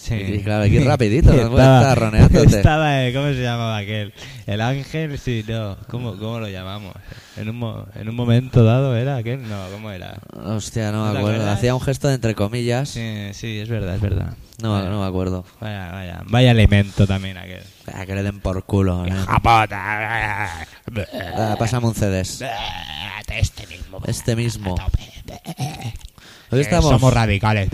Sí. 0.08 0.14
Y 0.14 0.38
claro, 0.42 0.64
ir 0.66 0.84
rapidito, 0.84 1.32
no 1.34 1.58
Estaba-. 1.58 2.26
Estaba, 2.44 3.04
eh, 3.06 3.12
¿cómo 3.12 3.26
se 3.28 3.42
llamaba 3.42 3.76
aquel? 3.76 4.12
El 4.46 4.60
ángel, 4.60 5.18
sí, 5.18 5.44
no. 5.46 5.76
¿Cómo, 5.88 6.16
cómo 6.16 6.40
lo 6.40 6.48
llamamos? 6.48 6.94
En 7.36 7.48
un, 7.50 7.56
mo- 7.56 7.86
en 7.94 8.08
un 8.08 8.14
momento 8.14 8.64
dado 8.64 8.96
era 8.96 9.16
aquel, 9.16 9.46
no, 9.48 9.66
¿cómo 9.70 9.90
era? 9.90 10.18
Hostia, 10.32 10.90
no 10.92 11.06
¿No 11.06 11.12
me 11.12 11.18
acuerdo. 11.18 11.50
Hacía 11.50 11.74
un 11.74 11.80
gesto 11.80 12.08
de 12.08 12.14
entre 12.14 12.34
comillas. 12.34 12.88
Sí, 12.88 13.28
sí, 13.32 13.58
es 13.58 13.68
verdad, 13.68 13.94
es 13.96 14.00
verdad. 14.00 14.34
No, 14.62 14.82
no 14.88 15.00
me 15.02 15.06
acuerdo. 15.06 15.44
Vaya, 15.60 15.92
vaya, 15.92 16.22
vaya 16.26 16.50
alimento 16.50 17.06
también 17.06 17.36
aquel. 17.38 17.62
Ah, 17.92 18.04
que 18.06 18.14
le 18.14 18.22
den 18.24 18.40
por 18.40 18.64
culo. 18.64 19.04
¿eh? 19.06 19.10
¡Japota! 19.12 20.64
Ah, 21.36 21.56
pásame 21.58 21.86
un 21.86 21.94
CDs. 21.94 22.42
Este 23.28 23.66
mismo. 23.68 24.00
Este 24.06 24.34
mismo. 24.34 24.74
Hoy 26.50 26.58
Eh, 26.60 26.62
estamos, 26.62 26.90
Somos 26.90 27.12
radicales. 27.12 27.68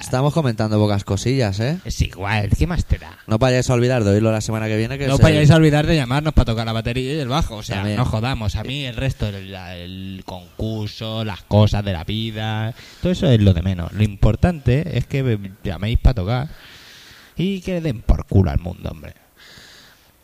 estamos 0.00 0.34
comentando 0.34 0.78
pocas 0.78 1.02
cosillas, 1.04 1.60
¿eh? 1.60 1.78
Es 1.84 2.00
igual, 2.02 2.50
¿qué 2.58 2.66
más 2.66 2.84
te 2.84 2.98
da? 2.98 3.16
No 3.26 3.38
vayáis 3.38 3.70
a 3.70 3.74
olvidar 3.74 4.04
de 4.04 4.10
oírlo 4.10 4.30
la 4.30 4.42
semana 4.42 4.66
que 4.66 4.76
viene. 4.76 4.98
Que 4.98 5.06
No 5.06 5.16
vayáis 5.16 5.50
a 5.50 5.56
olvidar 5.56 5.86
de 5.86 5.96
llamarnos 5.96 6.34
para 6.34 6.44
tocar 6.46 6.66
la 6.66 6.72
batería 6.72 7.14
y 7.14 7.18
el 7.20 7.28
bajo. 7.28 7.56
O 7.56 7.62
sea, 7.62 7.76
También. 7.76 7.96
no 7.96 8.04
jodamos. 8.04 8.56
A 8.56 8.64
mí 8.64 8.84
el 8.84 8.96
resto, 8.96 9.28
el, 9.28 10.22
concurso, 10.26 11.24
las 11.24 11.42
cosas 11.42 11.84
de 11.84 11.92
la 11.92 12.04
vida, 12.04 12.74
todo 13.00 13.12
eso 13.12 13.26
es 13.30 13.40
lo 13.40 13.54
de 13.54 13.62
menos. 13.62 13.92
Lo 13.92 14.02
importante 14.02 14.98
es 14.98 15.06
que 15.06 15.38
llaméis 15.64 15.98
para 15.98 16.14
tocar 16.14 16.48
y 17.36 17.60
que 17.62 17.74
le 17.74 17.80
den 17.80 18.02
por 18.02 18.26
culo 18.26 18.50
al 18.50 18.58
mundo, 18.58 18.90
hombre. 18.90 19.14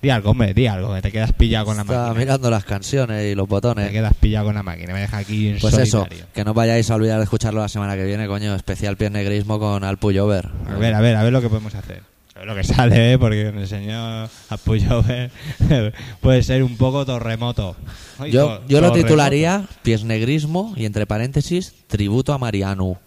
Di 0.05 0.11
algo, 0.11 0.31
hombre, 0.33 0.53
di 0.53 0.67
algo, 0.67 0.95
que 0.95 1.01
te 1.01 1.11
quedas 1.11 1.33
pillado 1.33 1.65
con 1.65 1.77
la 1.77 1.83
Estaba 1.83 2.09
máquina. 2.09 2.21
mirando 2.21 2.51
las 2.51 2.65
canciones 2.65 3.25
y 3.25 3.35
los 3.35 3.47
Te 3.47 3.51
botones. 3.51 3.91
quedas 3.91 4.13
pillado 4.15 4.45
con 4.45 4.55
la 4.55 4.63
máquina. 4.63 4.93
Me 4.93 5.01
deja 5.01 5.17
aquí 5.17 5.49
en 5.49 5.59
Pues 5.59 5.79
eso, 5.79 6.07
que 6.35 6.45
no 6.45 6.53
vayáis 6.53 6.91
a 6.91 6.97
olvidar 6.97 7.17
de 7.17 7.25
escucharlo 7.25 7.63
la 7.63 7.69
semana 7.71 7.97
que 7.97 8.05
viene, 8.05 8.27
coño. 8.27 8.55
Especial 8.55 8.99
Pies 8.99 9.11
Negrismo 9.11 9.59
con 9.59 9.83
Alpu 9.83 10.11
Llover. 10.13 10.51
A 10.69 10.75
ver, 10.75 10.93
a 10.95 11.01
ver, 11.01 11.17
a 11.17 11.23
ver 11.23 11.33
lo 11.33 11.41
que 11.41 11.49
podemos 11.49 11.75
hacer. 11.75 12.03
A 12.35 12.41
ver 12.41 12.49
lo 12.49 12.55
que 12.55 12.65
sale, 12.65 13.13
¿eh? 13.15 13.19
porque 13.19 13.49
el 13.49 13.67
señor 13.67 14.29
Apuyover 14.51 15.31
puede 16.21 16.43
ser 16.43 16.63
un 16.63 16.77
poco 16.77 17.07
torremoto. 17.07 17.75
Ay, 18.19 18.31
Yo, 18.31 18.47
tor- 18.47 18.63
yo 18.69 18.81
lo 18.83 18.89
torremoto. 18.89 19.07
titularía 19.07 19.65
Pies 19.83 20.05
Negrismo 20.05 20.75
y 20.77 20.85
entre 20.85 21.07
paréntesis 21.07 21.73
Tributo 21.87 22.35
a 22.35 22.39
Marianu. 22.39 22.99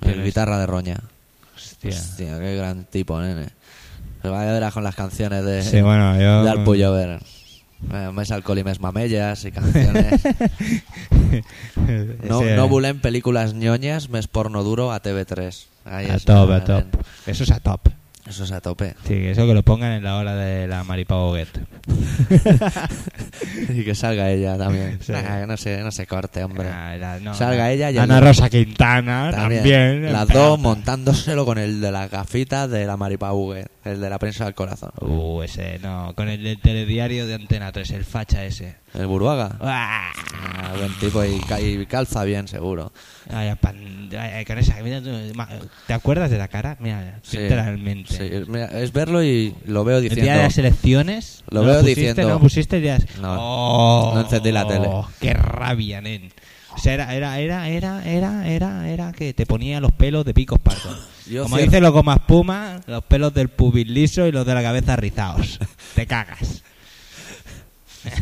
¿Quién 0.00 0.14
El 0.14 0.20
es? 0.20 0.26
guitarra 0.26 0.58
de 0.58 0.66
Roña. 0.66 0.98
Hostia. 1.56 1.90
Hostia, 1.90 2.38
qué 2.40 2.56
gran 2.56 2.84
tipo, 2.84 3.18
nene. 3.20 3.46
Se 4.22 4.28
va 4.28 4.42
a 4.42 4.52
ver 4.52 4.72
con 4.72 4.84
las 4.84 4.94
canciones 4.94 5.44
de, 5.44 5.62
Sí, 5.62 5.80
bueno, 5.80 6.18
yo... 6.20 6.44
de 6.44 6.50
Alpu 6.50 6.74
Llover. 6.74 7.20
Eh, 7.94 8.10
Mes 8.12 8.30
alcohol 8.30 8.58
y 8.58 8.64
mes 8.64 8.78
mamellas 8.80 9.42
y 9.46 9.52
canciones. 9.52 10.20
no, 12.28 12.42
Ese- 12.42 12.56
no 12.56 12.68
bulen 12.68 13.00
películas 13.00 13.54
ñoñas, 13.54 14.10
mes 14.10 14.28
porno 14.28 14.62
duro 14.62 14.92
a 14.92 15.00
TV3. 15.02 15.64
Ahí 15.86 16.06
A 16.10 16.16
es 16.16 16.24
top, 16.26 16.50
a 16.52 16.62
top. 16.64 16.84
Eso 17.26 17.44
es 17.44 17.50
a 17.50 17.60
top. 17.60 17.80
Eso 18.28 18.44
es 18.44 18.52
a 18.52 18.60
tope. 18.60 18.94
Sí, 19.08 19.14
eso 19.26 19.44
que 19.46 19.54
lo 19.54 19.62
pongan 19.64 19.92
en 19.92 20.04
la 20.04 20.16
hora 20.16 20.36
de 20.36 20.68
la 20.68 20.84
Maripa 20.84 21.16
Boguet. 21.16 21.48
y 23.70 23.82
que 23.84 23.94
salga 23.96 24.30
ella 24.30 24.56
también. 24.56 24.98
Sí. 25.02 25.12
No 25.48 25.56
se, 25.56 25.82
no 25.82 25.90
se 25.90 26.06
corte, 26.06 26.44
hombre. 26.44 26.68
Ah, 26.68 26.94
la- 26.96 27.18
no, 27.18 27.34
Salga 27.34 27.64
la- 27.64 27.72
ella 27.72 27.90
y 27.90 27.98
Ana 27.98 28.18
el- 28.18 28.24
Rosa 28.24 28.48
Quintana 28.48 29.30
también. 29.32 30.12
Las 30.12 30.28
dos 30.28 30.60
montándoselo 30.60 31.44
con 31.44 31.58
el 31.58 31.80
de 31.80 31.90
las 31.90 32.08
gafitas 32.10 32.70
de 32.70 32.86
la 32.86 32.96
Maripahugue, 32.96 33.66
el 33.84 34.00
de 34.00 34.10
la 34.10 34.18
prensa 34.18 34.44
del 34.44 34.54
corazón. 34.54 34.90
Uh, 35.00 35.42
ese, 35.42 35.78
no. 35.80 36.12
Con 36.14 36.28
el 36.28 36.42
del 36.42 36.60
telediario 36.60 37.26
de 37.26 37.34
Antena 37.34 37.72
3, 37.72 37.90
el 37.92 38.04
facha 38.04 38.44
ese. 38.44 38.76
El 38.94 39.06
Buruaga. 39.06 39.56
¡Ah! 39.60 40.10
Ah, 40.34 40.72
buen 40.76 40.92
tipo 40.98 41.24
y, 41.24 41.38
ca- 41.40 41.60
y 41.60 41.86
calza 41.86 42.24
bien, 42.24 42.48
seguro. 42.48 42.92
Vaya 43.32 43.56
pan- 43.56 44.08
ay, 44.18 44.44
con 44.44 44.58
esa, 44.58 44.82
mira 44.82 45.00
tú, 45.00 45.10
ma- 45.34 45.48
¿Te 45.86 45.92
acuerdas 45.94 46.30
de 46.30 46.38
la 46.38 46.48
cara? 46.48 46.76
Mira, 46.80 47.18
Sí, 47.22 47.38
literalmente. 47.38 48.16
sí, 48.16 48.44
mira, 48.50 48.66
es 48.66 48.92
verlo 48.92 49.22
y 49.22 49.54
lo 49.66 49.84
veo 49.84 49.98
El 49.98 50.04
diciendo. 50.04 50.24
día 50.24 50.36
de 50.36 50.42
las 50.44 50.58
elecciones. 50.58 51.44
Lo 51.50 51.60
¿no 51.62 51.66
veo 51.68 51.80
pusiste, 51.80 52.00
diciendo- 52.00 52.28
¿No 52.28 52.40
pusiste 52.40 52.80
ya? 52.80 52.98
No, 53.20 53.36
Oh, 53.38 54.14
no 54.14 54.20
encendí 54.22 54.50
la 54.52 54.66
tele. 54.66 54.88
¡Qué 55.20 55.32
rabia, 55.34 56.00
nen! 56.00 56.32
O 56.74 56.78
sea, 56.78 56.94
era, 56.94 57.14
era, 57.14 57.38
era, 57.38 57.68
era, 57.68 58.04
era, 58.08 58.46
era, 58.48 58.88
era 58.88 59.12
que 59.12 59.34
te 59.34 59.44
ponía 59.46 59.80
los 59.80 59.92
pelos 59.92 60.24
de 60.24 60.34
picos 60.34 60.58
pardos. 60.60 60.98
Yo 61.30 61.44
Como 61.44 61.58
dice 61.58 61.80
lo 61.80 61.92
como 61.92 62.12
espuma, 62.12 62.80
los 62.86 63.04
pelos 63.04 63.32
del 63.32 63.48
pubis 63.48 63.86
liso 63.86 64.26
y 64.26 64.32
los 64.32 64.44
de 64.44 64.54
la 64.54 64.62
cabeza 64.62 64.96
rizados. 64.96 65.60
te 65.94 66.06
cagas. 66.06 66.62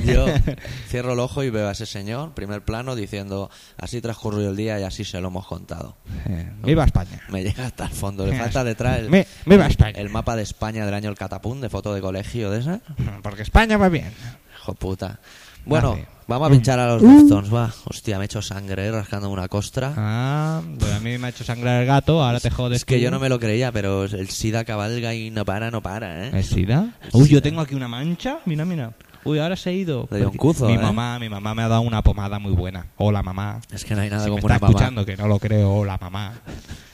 Yo 0.05 0.27
cierro 0.89 1.13
el 1.13 1.21
ojo 1.21 1.43
y 1.43 1.51
veo 1.51 1.69
a 1.69 1.73
ese 1.73 1.87
señor, 1.87 2.35
primer 2.35 2.63
plano, 2.63 2.97
diciendo 2.97 3.49
así 3.79 4.01
transcurrió 4.01 4.51
el 4.51 4.57
día 4.57 4.79
y 4.79 4.83
así 4.83 5.05
se 5.05 5.21
lo 5.21 5.29
hemos 5.29 5.47
contado. 5.47 5.97
Eh, 6.27 6.51
Viva 6.65 6.85
España. 6.85 7.23
Me 7.31 7.43
llega 7.43 7.67
hasta 7.67 7.85
el 7.85 7.93
fondo. 7.93 8.27
Le 8.27 8.37
falta 8.37 8.65
detrás 8.65 8.99
el, 8.99 9.09
viva 9.47 9.67
España. 9.67 9.99
el 9.99 10.11
mapa 10.11 10.37
de 10.37 10.43
España 10.43 10.85
del 10.85 10.95
año 10.95 11.09
el 11.09 11.17
catapún 11.17 11.61
de 11.61 11.71
foto 11.71 11.95
de 11.95 12.01
colegio 12.01 12.51
de 12.51 12.61
esa. 12.61 12.81
Porque 13.23 13.43
España 13.43 13.77
va 13.79 13.89
bien. 13.89 14.13
Hijo 14.61 14.75
puta. 14.75 15.21
Bueno, 15.65 15.93
Vale. 15.93 16.18
Vamos 16.29 16.49
a 16.49 16.51
pinchar 16.53 16.79
a 16.79 16.95
los 16.95 17.03
Deftones, 17.03 17.53
va. 17.53 17.73
Hostia, 17.85 18.19
me 18.19 18.25
he 18.25 18.27
hecho 18.27 18.41
sangre 18.43 18.87
eh, 18.87 18.93
rascando 18.93 19.29
una 19.31 19.49
costra. 19.49 19.93
Ah, 19.97 20.63
pues 20.79 20.93
a 20.93 21.01
mí 21.01 21.19
me 21.19 21.27
ha 21.27 21.31
hecho 21.31 21.43
sangrar 21.45 21.81
el 21.81 21.87
gato, 21.87 22.23
ahora 22.23 22.39
te 22.41 22.51
jodes 22.51 22.79
es 22.79 22.85
que 22.85 22.97
tú. 22.97 23.03
yo 23.03 23.11
no 23.11 23.19
me 23.19 23.29
lo 23.29 23.41
creía, 23.41 23.73
pero 23.73 24.05
el 24.05 24.29
SIDA 24.29 24.65
cabalga 24.65 25.15
y 25.15 25.31
no 25.31 25.45
para, 25.45 25.71
no 25.71 25.83
para, 25.83 26.27
¿eh? 26.27 26.31
¿Es 26.39 26.47
SIDA? 26.51 26.95
Uy, 27.13 27.29
yo 27.29 27.43
tengo 27.43 27.61
aquí 27.61 27.75
una 27.75 27.89
mancha. 27.89 28.39
Mira, 28.47 28.65
mira. 28.65 28.93
Uy, 29.25 29.39
ahora 29.41 29.57
se 29.57 29.71
ha 29.71 29.73
ido. 29.73 30.07
Le 30.11 30.19
dio 30.19 30.31
un 30.31 30.37
cuzo, 30.37 30.67
mi 30.69 30.75
¿eh? 30.75 30.79
mamá, 30.79 31.19
mi 31.19 31.29
mamá 31.29 31.55
me 31.55 31.63
ha 31.63 31.69
dado 31.69 31.81
una 31.83 32.03
pomada 32.03 32.39
muy 32.39 32.53
buena. 32.53 32.87
Hola, 32.97 33.23
mamá. 33.23 33.61
Es 33.73 33.85
que 33.85 33.95
no 33.95 34.01
hay 34.03 34.09
nada 34.09 34.25
si 34.25 34.31
me 34.31 34.37
como 34.41 34.49
está 34.49 34.55
una 34.55 34.61
mamá. 34.61 34.71
escuchando, 34.71 35.05
que 35.05 35.17
no 35.17 35.27
lo 35.29 35.39
creo. 35.39 35.71
Hola, 35.73 35.99
mamá. 36.01 36.35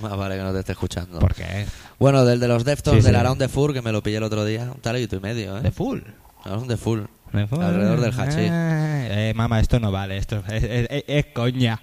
Más 0.00 0.16
vale 0.16 0.36
que 0.36 0.42
no 0.42 0.52
te 0.52 0.60
esté 0.60 0.72
escuchando. 0.72 1.18
¿Por 1.18 1.34
qué? 1.34 1.66
Bueno, 1.98 2.24
del 2.24 2.40
de 2.40 2.48
los 2.48 2.64
Deftones, 2.64 3.02
Sí, 3.04 3.06
del 3.06 3.14
sí. 3.14 3.20
Around 3.20 3.38
the 3.38 3.48
Fur, 3.48 3.72
que 3.72 3.82
me 3.82 3.92
lo 3.92 4.02
pillé 4.02 4.16
el 4.16 4.22
otro 4.24 4.44
día. 4.44 4.70
Un 4.74 4.80
talegito 4.80 5.16
y 5.16 5.20
medio, 5.20 5.58
¿eh? 5.58 5.60
De 5.60 5.70
full. 5.70 6.00
Around 6.44 6.68
the 6.68 6.76
Fur. 6.76 7.08
Alrededor 7.34 8.00
del 8.00 8.12
hachís. 8.12 8.36
Eh, 8.50 9.30
eh, 9.30 9.32
mamá, 9.34 9.60
esto 9.60 9.80
no 9.80 9.90
vale. 9.92 10.16
Esto 10.16 10.42
es, 10.48 10.62
es- 10.62 10.86
es- 10.90 11.04
es 11.06 11.26
coña. 11.34 11.80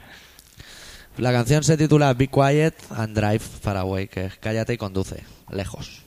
La 1.18 1.32
canción 1.32 1.64
se 1.64 1.78
titula 1.78 2.14
Be 2.14 2.28
Quiet 2.28 2.74
and 2.96 3.16
Drive 3.16 3.40
Far 3.40 3.78
Away, 3.78 4.08
que 4.08 4.26
es 4.26 4.38
cállate 4.38 4.74
y 4.74 4.78
conduce, 4.78 5.24
lejos. 5.52 6.02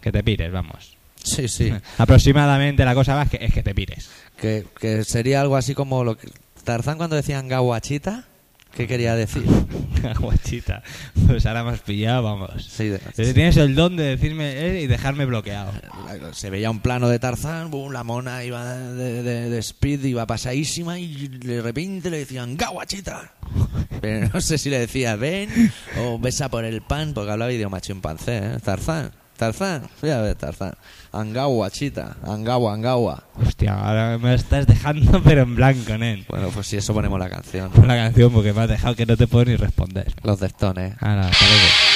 Que 0.00 0.10
te 0.10 0.22
pires, 0.24 0.50
vamos. 0.50 0.96
Sí, 1.22 1.46
sí. 1.48 1.72
Aproximadamente 1.98 2.84
la 2.84 2.94
cosa 2.94 3.22
es 3.22 3.30
que, 3.30 3.44
es 3.44 3.54
que 3.54 3.62
te 3.62 3.74
pires. 3.74 4.10
que, 4.36 4.66
que 4.80 5.04
sería 5.04 5.40
algo 5.40 5.56
así 5.56 5.74
como 5.74 6.02
lo 6.04 6.16
que... 6.18 6.28
Tarzán 6.64 6.96
cuando 6.96 7.16
decían 7.16 7.48
gawachita, 7.48 8.24
¿qué 8.76 8.86
quería 8.86 9.14
decir? 9.14 9.44
Guachita. 10.20 10.82
Pues 11.26 11.46
ahora 11.46 11.64
me 11.64 11.70
has 11.70 11.80
pillado, 11.80 12.22
vamos. 12.22 12.50
Sí, 12.68 12.88
de- 12.88 13.00
Si 13.14 13.32
Tienes 13.34 13.56
el 13.56 13.74
don 13.74 13.96
de 13.96 14.04
decirme 14.16 14.52
eh, 14.52 14.82
y 14.82 14.86
dejarme 14.86 15.24
bloqueado. 15.26 15.72
se 16.32 16.50
veía 16.50 16.70
un 16.70 16.80
plano 16.80 17.08
de 17.08 17.18
Tarzán, 17.18 17.70
boom, 17.70 17.92
la 17.92 18.04
mona 18.04 18.42
iba 18.44 18.64
de, 18.76 19.22
de- 19.22 19.50
de 19.50 19.58
speed, 19.58 20.04
iba 20.04 20.26
pasadísima 20.26 20.98
y 20.98 21.28
de 21.28 21.60
repente 21.62 22.10
le 22.10 22.18
decían 22.18 22.56
gawachita. 22.56 23.32
Pero 24.00 24.28
no 24.32 24.40
sé 24.40 24.58
si 24.58 24.70
le 24.70 24.78
decía 24.78 25.14
ven 25.16 25.48
o 26.00 26.18
besa 26.18 26.48
por 26.48 26.64
el 26.64 26.82
pan, 26.82 27.12
porque 27.14 27.30
hablaba 27.30 27.52
idioma 27.52 27.80
chimpancé, 27.80 28.38
¿eh? 28.38 28.56
Tarzán, 28.64 29.12
Tarzán, 29.42 29.82
fíjate, 30.00 30.36
Tarzán. 30.36 30.74
Angawa, 31.10 31.68
chita, 31.68 32.14
angawa, 32.24 32.74
angawa. 32.74 33.24
Hostia, 33.34 33.74
ahora 33.74 34.16
me 34.16 34.34
estás 34.34 34.68
dejando 34.68 35.20
pero 35.24 35.42
en 35.42 35.56
blanco, 35.56 35.98
nen. 35.98 36.24
Bueno, 36.28 36.50
pues 36.54 36.68
si 36.68 36.76
eso 36.76 36.94
ponemos 36.94 37.18
la 37.18 37.28
canción. 37.28 37.68
Pon 37.72 37.88
la 37.88 37.96
canción 37.96 38.32
porque 38.32 38.52
me 38.52 38.60
has 38.60 38.68
dejado 38.68 38.94
que 38.94 39.04
no 39.04 39.16
te 39.16 39.26
puedo 39.26 39.46
ni 39.46 39.56
responder. 39.56 40.14
Los 40.22 40.38
Deftones. 40.38 40.94
Ahora, 41.00 41.26
hasta 41.26 41.44
luego. 41.44 41.91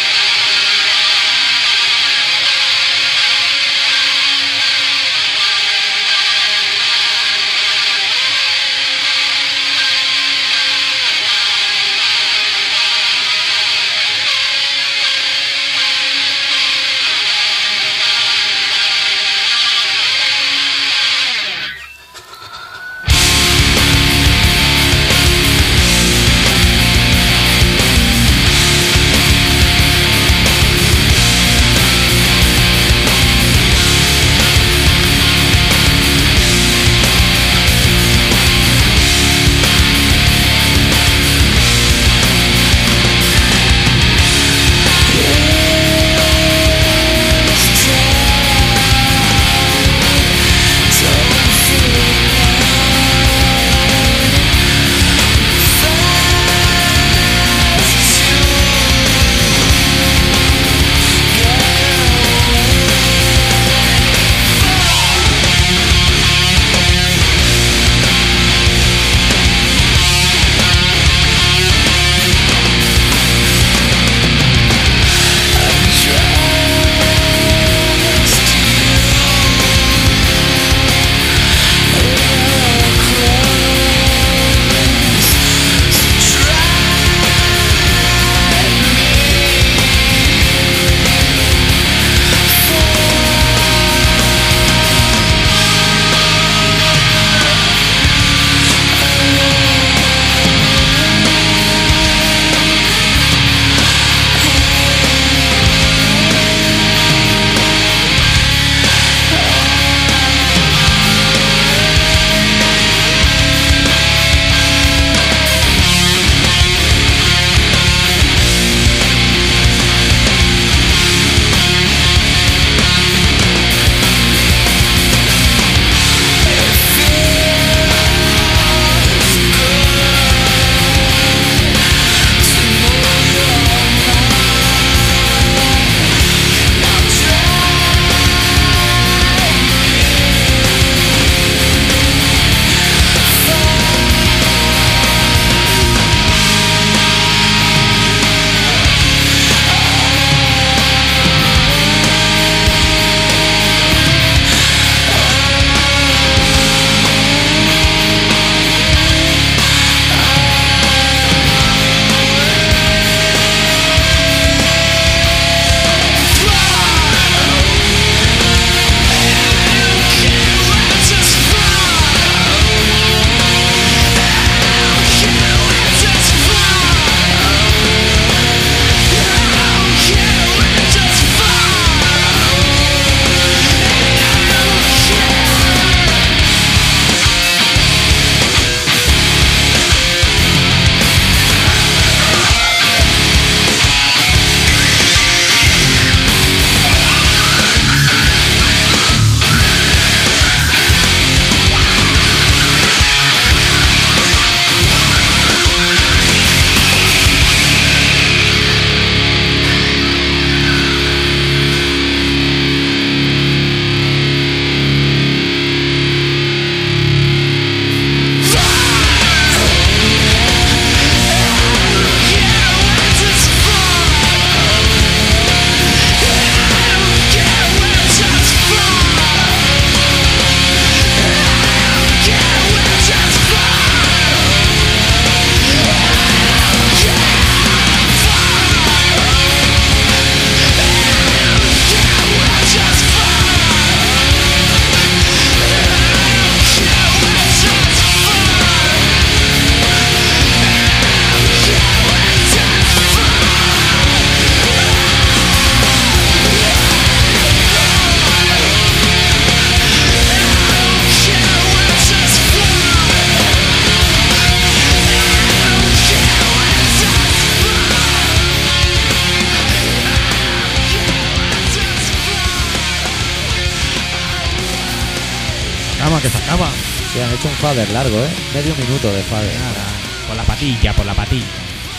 Te 276.26 276.30
faltaba. 276.38 276.68
Sí, 277.12 277.20
han 277.20 277.32
hecho 277.32 277.46
un 277.48 277.54
fader 277.54 277.88
largo, 277.90 278.16
¿eh? 278.16 278.28
Medio 278.52 278.74
minuto 278.74 279.12
de 279.12 279.22
fader. 279.22 279.54
Nada, 279.60 279.84
por 280.26 280.36
la 280.36 280.42
patilla, 280.42 280.92
por 280.92 281.06
la 281.06 281.14
patilla. 281.14 281.44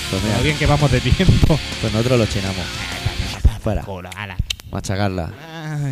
Pues 0.09 0.21
mira, 0.23 0.37
Lo 0.37 0.43
bien 0.43 0.57
que 0.57 0.65
vamos 0.65 0.91
de 0.91 0.99
tiempo. 0.99 1.57
pues 1.79 1.93
nosotros 1.93 2.19
lo 2.19 2.25
chinamos. 2.25 2.65
Fuera, 3.63 3.85
ala. 4.17 4.35
machacarla. 4.71 5.31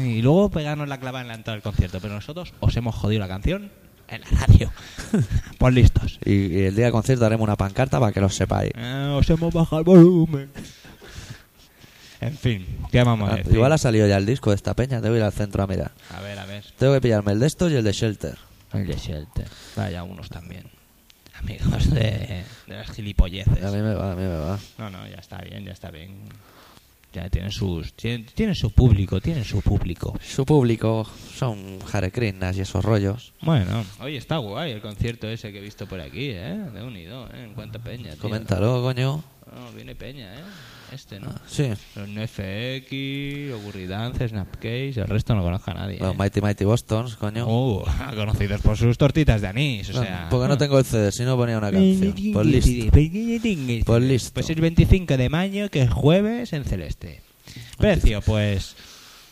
Y 0.05 0.21
luego 0.21 0.49
pegarnos 0.49 0.88
la 0.89 0.99
clava 0.99 1.21
en 1.21 1.29
la 1.29 1.36
entrada 1.36 1.55
del 1.55 1.63
concierto. 1.63 1.99
Pero 2.01 2.13
nosotros 2.15 2.53
os 2.59 2.75
hemos 2.75 2.93
jodido 2.95 3.21
la 3.21 3.27
canción 3.29 3.71
en 4.09 4.21
la 4.21 4.27
radio. 4.45 4.71
pues 5.57 5.73
listos. 5.73 6.19
Y, 6.25 6.31
y 6.33 6.63
el 6.65 6.75
día 6.75 6.86
del 6.86 6.91
concierto 6.93 7.25
haremos 7.25 7.45
una 7.45 7.55
pancarta 7.55 7.99
para 8.01 8.11
que 8.11 8.19
lo 8.19 8.29
sepáis. 8.29 8.71
Eh, 8.75 9.15
os 9.17 9.29
hemos 9.29 9.53
bajado 9.53 9.79
el 9.79 9.86
volumen. 9.86 10.51
En 12.22 12.38
fin, 12.38 12.66
¿qué 12.91 13.03
vamos 13.03 13.30
a 13.30 13.34
Ah, 13.34 13.36
decir? 13.38 13.53
Igual 13.53 13.72
ha 13.74 13.78
salido 13.78 14.07
ya 14.07 14.18
el 14.18 14.26
disco 14.26 14.49
de 14.51 14.55
esta 14.55 14.74
peña, 14.74 15.01
debo 15.01 15.16
ir 15.16 15.24
al 15.24 15.34
centro 15.34 15.63
a 15.63 15.68
mirar. 15.68 15.91
A 16.16 16.22
ver, 16.22 16.38
a 16.39 16.45
ver. 16.45 16.63
Tengo 16.78 16.93
que 16.93 17.01
pillarme 17.01 17.34
el 17.34 17.39
de 17.39 17.47
estos 17.47 17.72
y 17.72 17.76
el 17.76 17.84
de 17.84 17.91
Shelter. 17.91 18.38
El 18.74 18.88
de 18.88 18.95
Shelter. 18.95 19.47
Vaya, 19.76 20.03
unos 20.03 20.30
también. 20.30 20.63
Amigos 21.39 21.89
de, 21.91 22.43
de 22.68 22.74
las 22.74 22.89
gilipolleces. 22.91 23.63
A 23.63 23.70
mí 23.72 23.78
me 23.82 23.93
va, 23.93 24.13
a 24.13 24.16
mí 24.16 24.22
me 24.24 24.38
va. 24.38 24.57
No, 24.78 24.89
no, 24.89 25.07
ya 25.07 25.18
está 25.18 25.38
bien, 25.39 25.66
ya 25.66 25.72
está 25.74 25.91
bien. 25.91 26.11
Ya 27.13 27.30
tienen 27.30 27.51
sus. 27.51 27.93
Tienen, 27.93 28.26
tienen 28.26 28.55
su 28.55 28.72
público, 28.72 29.22
tienen 29.22 29.45
su 29.45 29.61
público. 29.61 30.18
Su 30.22 30.45
público 30.45 31.09
son 31.36 31.80
jarecrinas 31.82 32.57
y 32.57 32.61
esos 32.61 32.84
rollos. 32.84 33.32
Bueno, 33.41 33.86
oye, 34.01 34.18
está 34.18 34.38
guay 34.38 34.72
el 34.72 34.82
concierto 34.82 35.28
ese 35.28 35.51
que 35.53 35.59
he 35.59 35.61
visto 35.61 35.88
por 35.88 36.01
aquí, 36.01 36.32
¿eh? 36.32 36.57
De 36.74 36.84
unido, 36.84 37.28
¿eh? 37.34 37.43
En 37.45 37.53
cuanto 37.53 37.78
a 37.78 37.82
peña, 37.82 38.11
tío. 38.11 38.20
Coméntalo, 38.22 38.82
coño. 38.82 39.24
No, 39.53 39.72
viene 39.74 39.95
peña, 39.95 40.34
¿eh? 40.36 40.43
Este, 40.91 41.19
¿no? 41.19 41.27
Sí, 41.47 41.69
Los 41.95 42.07
NFX, 42.07 43.53
Ogurridance, 43.55 44.27
Snapcase, 44.29 44.93
el 45.01 45.07
resto 45.07 45.36
no 45.36 45.43
conozco 45.43 45.71
a 45.71 45.73
nadie. 45.73 45.97
los 45.99 46.13
¿eh? 46.13 46.17
Mighty 46.17 46.41
Mighty 46.41 46.63
Bostons, 46.65 47.15
coño. 47.15 47.47
Uh, 47.47 47.83
conocidos 48.15 48.61
por 48.61 48.77
sus 48.77 48.97
tortitas 48.97 49.41
de 49.41 49.47
anís, 49.47 49.89
o 49.89 49.93
No, 49.93 50.01
sea... 50.03 50.27
porque 50.29 50.47
no 50.47 50.57
tengo 50.57 50.79
el 50.79 50.86
CD, 50.86 51.11
si 51.11 51.23
no 51.23 51.36
ponía 51.36 51.57
una 51.57 51.71
canción. 51.71 52.13
Pues 52.33 52.45
listo. 52.45 52.91
Pues 53.86 54.03
listo. 54.03 54.31
Pues 54.33 54.49
el 54.49 54.61
25 54.61 55.17
de 55.17 55.29
mayo, 55.29 55.69
que 55.69 55.81
es 55.81 55.89
jueves, 55.89 56.53
en 56.53 56.63
Celeste. 56.65 57.21
Precio, 57.77 58.21
pues, 58.21 58.75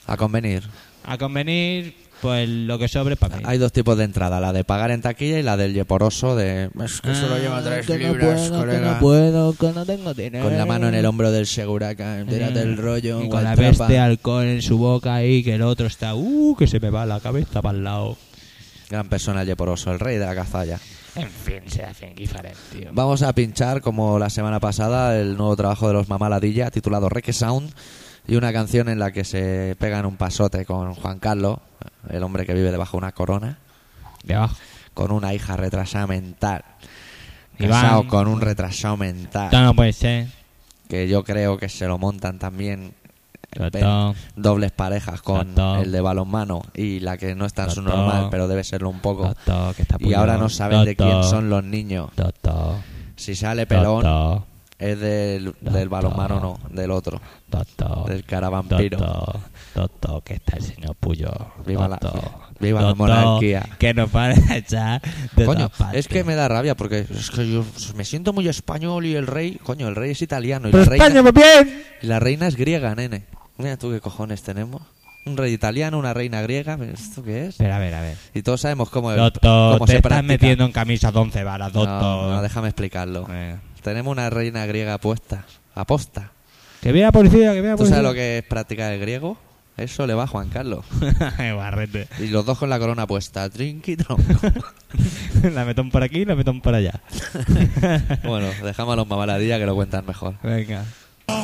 A 0.07 0.17
convenir. 0.17 0.63
a 1.05 1.17
convenir, 1.17 1.95
pues 2.23 2.47
lo 2.47 2.79
que 2.79 2.87
sobre 2.87 3.17
para 3.17 3.35
mí. 3.35 3.43
Hay 3.45 3.57
dos 3.57 3.73
tipos 3.73 3.97
de 3.97 4.05
entrada, 4.05 4.39
la 4.39 4.53
de 4.53 4.63
pagar 4.63 4.91
en 4.91 5.01
taquilla 5.01 5.39
y 5.39 5.43
la 5.43 5.57
del 5.57 5.73
yeporoso 5.73 6.37
de... 6.37 6.69
Es 6.81 7.01
que 7.01 7.13
solo 7.13 7.37
lleva 7.37 7.61
tres 7.61 7.89
libras, 7.89 8.49
colega. 8.49 8.95
Ah, 8.95 8.99
puedo, 9.01 9.51
que 9.53 9.73
no 9.73 9.85
tengo 9.85 10.13
dinero. 10.13 10.45
Con 10.45 10.57
la 10.57 10.65
mano 10.65 10.87
en 10.87 10.95
el 10.95 11.05
hombro 11.05 11.31
del 11.31 11.45
seguraca, 11.45 12.23
tírate 12.25 12.61
el 12.61 12.77
rollo, 12.77 13.21
Y 13.21 13.27
con 13.27 13.43
la 13.43 13.57
peste 13.57 13.99
alcohol 13.99 14.45
en 14.45 14.61
su 14.61 14.77
boca 14.77 15.15
ahí, 15.15 15.43
que 15.43 15.55
el 15.55 15.63
otro 15.63 15.85
está, 15.85 16.15
uh, 16.15 16.55
que 16.55 16.65
se 16.65 16.79
me 16.79 16.89
va 16.89 17.05
la 17.05 17.19
cabeza 17.19 17.61
para 17.61 17.77
el 17.77 17.83
lado. 17.83 18.15
Gran 18.89 19.09
persona 19.09 19.41
el 19.41 19.47
yeporoso, 19.47 19.91
el 19.91 19.99
rey 19.99 20.17
de 20.17 20.25
la 20.25 20.33
cazalla. 20.33 20.79
En 21.15 21.29
fin, 21.29 21.59
se 21.67 21.83
hacen 21.83 22.15
diferente, 22.15 22.57
tío. 22.71 22.89
Vamos 22.93 23.21
a 23.21 23.33
pinchar, 23.33 23.81
como 23.81 24.17
la 24.17 24.29
semana 24.29 24.61
pasada, 24.61 25.19
el 25.19 25.35
nuevo 25.35 25.57
trabajo 25.57 25.89
de 25.89 25.93
los 25.95 26.07
Mamaladilla 26.07 26.71
titulado 26.71 27.09
Reque 27.09 27.33
Sound 27.33 27.73
y 28.27 28.35
una 28.35 28.53
canción 28.53 28.89
en 28.89 28.99
la 28.99 29.11
que 29.11 29.23
se 29.23 29.75
pegan 29.79 30.05
un 30.05 30.15
pasote 30.17 30.65
con 30.65 30.93
Juan 30.93 31.19
Carlos, 31.19 31.59
el 32.09 32.23
hombre 32.23 32.45
que 32.45 32.53
vive 32.53 32.71
debajo 32.71 32.97
de 32.97 32.99
una 32.99 33.11
corona, 33.11 33.57
Debajo. 34.23 34.55
con 34.93 35.11
una 35.11 35.33
hija 35.33 35.57
retrasada 35.57 36.07
mental. 36.07 36.63
Iván. 37.59 37.81
Casado 37.81 38.07
con 38.07 38.27
un 38.27 38.41
retrasado 38.41 38.97
mental. 38.97 39.45
Esto 39.45 39.61
no 39.61 39.73
puede 39.75 39.93
ser. 39.93 40.27
Que 40.89 41.07
yo 41.07 41.23
creo 41.23 41.57
que 41.57 41.69
se 41.69 41.85
lo 41.87 41.97
montan 41.97 42.39
también 42.39 42.93
Toto. 43.51 44.15
dobles 44.35 44.71
parejas 44.71 45.21
con 45.21 45.53
Toto. 45.53 45.81
el 45.81 45.91
de 45.91 46.01
balonmano 46.01 46.63
y 46.73 46.99
la 46.99 47.17
que 47.17 47.35
no 47.35 47.45
está 47.45 47.65
en 47.65 47.69
su 47.71 47.83
Toto. 47.83 47.95
normal, 47.95 48.27
pero 48.31 48.47
debe 48.47 48.63
serlo 48.63 48.89
un 48.89 48.99
poco. 48.99 49.33
Toto, 49.45 49.73
que 49.75 49.83
está 49.83 49.97
Y 49.99 50.13
ahora 50.13 50.37
no 50.37 50.49
saben 50.49 50.85
de 50.85 50.95
quién 50.95 51.23
son 51.23 51.49
los 51.49 51.63
niños. 51.63 52.09
Si 53.15 53.35
sale 53.35 53.67
pelón. 53.67 54.43
Es 54.91 54.99
del, 54.99 55.53
del 55.61 55.89
balonmano, 55.89 56.39
no, 56.39 56.59
del 56.69 56.91
otro. 56.91 57.21
Toto. 57.49 58.05
Del 58.07 58.23
caravampiro. 58.25 58.97
Toto. 58.97 59.39
Toto, 59.73 60.21
que 60.23 60.35
está 60.35 60.57
el 60.57 60.63
señor 60.63 60.95
Puyo. 60.95 61.31
Viva 61.65 61.87
la- 61.87 61.99
viva 62.59 62.81
la 62.81 62.93
monarquía. 62.95 63.67
Que 63.79 63.93
nos 63.93 64.11
van 64.11 64.33
a 64.51 64.57
echar 64.57 65.01
de 65.35 65.45
Coño, 65.45 65.71
es 65.93 66.07
que 66.07 66.23
me 66.23 66.35
da 66.35 66.47
rabia 66.47 66.75
porque 66.75 67.05
es 67.09 67.31
que 67.31 67.51
yo 67.51 67.65
me 67.95 68.05
siento 68.05 68.33
muy 68.33 68.47
español 68.47 69.05
y 69.05 69.15
el 69.15 69.27
rey, 69.27 69.59
coño, 69.63 69.87
el 69.87 69.95
rey 69.95 70.11
es 70.11 70.21
italiano 70.21 70.69
y 70.69 70.71
Pero 70.71 70.83
la, 70.85 70.89
reina, 70.89 71.05
España, 71.07 71.21
muy 71.23 71.31
bien. 71.31 71.83
y 72.01 72.07
la 72.07 72.19
reina 72.19 72.47
es 72.47 72.55
griega, 72.55 72.93
nene. 72.95 73.25
Mira 73.57 73.77
tú 73.77 73.91
qué 73.91 73.99
cojones 74.01 74.43
tenemos. 74.43 74.81
Un 75.25 75.37
rey 75.37 75.53
italiano, 75.53 75.97
una 75.97 76.13
reina 76.13 76.41
griega, 76.41 76.75
¿pero 76.77 76.91
¿esto 76.93 77.23
qué 77.23 77.45
es? 77.47 77.55
Pero 77.57 77.73
a 77.73 77.79
ver, 77.79 77.93
a 77.95 78.01
ver. 78.01 78.17
Y 78.33 78.41
todos 78.41 78.59
sabemos 78.59 78.89
cómo, 78.89 79.13
Toto, 79.15 79.39
cómo 79.73 79.85
te 79.85 79.93
se 79.93 79.97
estás 79.97 80.09
practica. 80.09 80.33
metiendo 80.33 80.65
en 80.65 80.71
camisa 80.73 81.11
de 81.13 81.19
once 81.19 81.43
varas, 81.45 81.71
Toto. 81.71 81.87
No, 81.87 82.29
no, 82.29 82.41
déjame 82.41 82.67
explicarlo. 82.67 83.25
Eh. 83.31 83.55
Tenemos 83.83 84.11
una 84.11 84.29
reina 84.29 84.65
griega 84.65 84.97
puesta, 84.97 85.45
aposta. 85.75 86.31
Que 86.81 86.91
vea 86.91 87.11
policía, 87.11 87.53
que 87.53 87.61
vea 87.61 87.73
¿Tú 87.73 87.79
policía. 87.79 87.97
sabes 87.97 88.09
lo 88.09 88.13
que 88.13 88.37
es 88.39 88.43
practicar 88.45 88.93
el 88.93 88.99
griego? 88.99 89.37
Eso 89.75 90.07
le 90.07 90.13
va 90.13 90.23
a 90.23 90.27
Juan 90.27 90.49
Carlos. 90.49 90.85
Barrete. 91.37 92.07
Y 92.19 92.27
los 92.27 92.45
dos 92.45 92.57
con 92.57 92.69
la 92.69 92.79
corona 92.79 93.07
puesta. 93.07 93.49
Trinqui 93.49 93.97
tronco. 93.97 94.23
la 95.53 95.65
metón 95.65 95.89
por 95.89 96.03
aquí, 96.03 96.23
la 96.23 96.35
metón 96.35 96.61
por 96.61 96.75
allá. 96.75 97.01
bueno, 98.23 98.47
dejamos 98.63 98.93
a 98.93 98.95
los 98.95 99.07
mamaladillas 99.07 99.59
que 99.59 99.65
lo 99.65 99.75
cuentan 99.75 100.05
mejor. 100.05 100.35
Venga. 100.43 100.85
Poco 101.25 101.43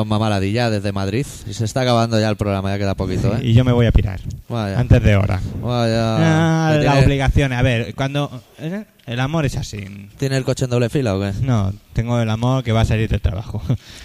los 0.00 0.06
mamaladillas 0.08 0.70
desde 0.70 0.92
Madrid. 0.92 1.26
Y 1.48 1.52
se 1.54 1.64
está 1.64 1.82
acabando 1.82 2.18
ya 2.18 2.28
el 2.28 2.36
programa, 2.36 2.70
ya 2.70 2.78
queda 2.78 2.94
poquito, 2.94 3.34
¿eh? 3.36 3.40
Y 3.42 3.52
yo 3.54 3.64
me 3.64 3.72
voy 3.72 3.86
a 3.86 3.92
pirar. 3.92 4.20
Vaya. 4.48 4.78
Antes 4.80 5.02
de 5.02 5.16
hora. 5.16 5.40
Vaya. 5.62 6.16
Ah, 6.18 6.70
¿Que 6.72 6.84
las 6.84 6.92
tiene, 6.94 7.06
obligaciones. 7.06 7.58
A 7.58 7.62
ver, 7.62 7.94
cuando. 7.94 8.42
¿eh? 8.58 8.84
El 9.06 9.18
amor 9.18 9.44
es 9.44 9.56
así. 9.56 10.08
¿Tiene 10.18 10.36
el 10.36 10.44
coche 10.44 10.66
en 10.66 10.70
doble 10.70 10.88
fila 10.88 11.16
o 11.16 11.20
qué? 11.20 11.32
No, 11.42 11.72
tengo 11.94 12.20
el 12.20 12.30
amor 12.30 12.62
que 12.62 12.70
va 12.70 12.82
a 12.82 12.84
salir 12.84 13.08
del 13.08 13.20
trabajo. 13.20 13.60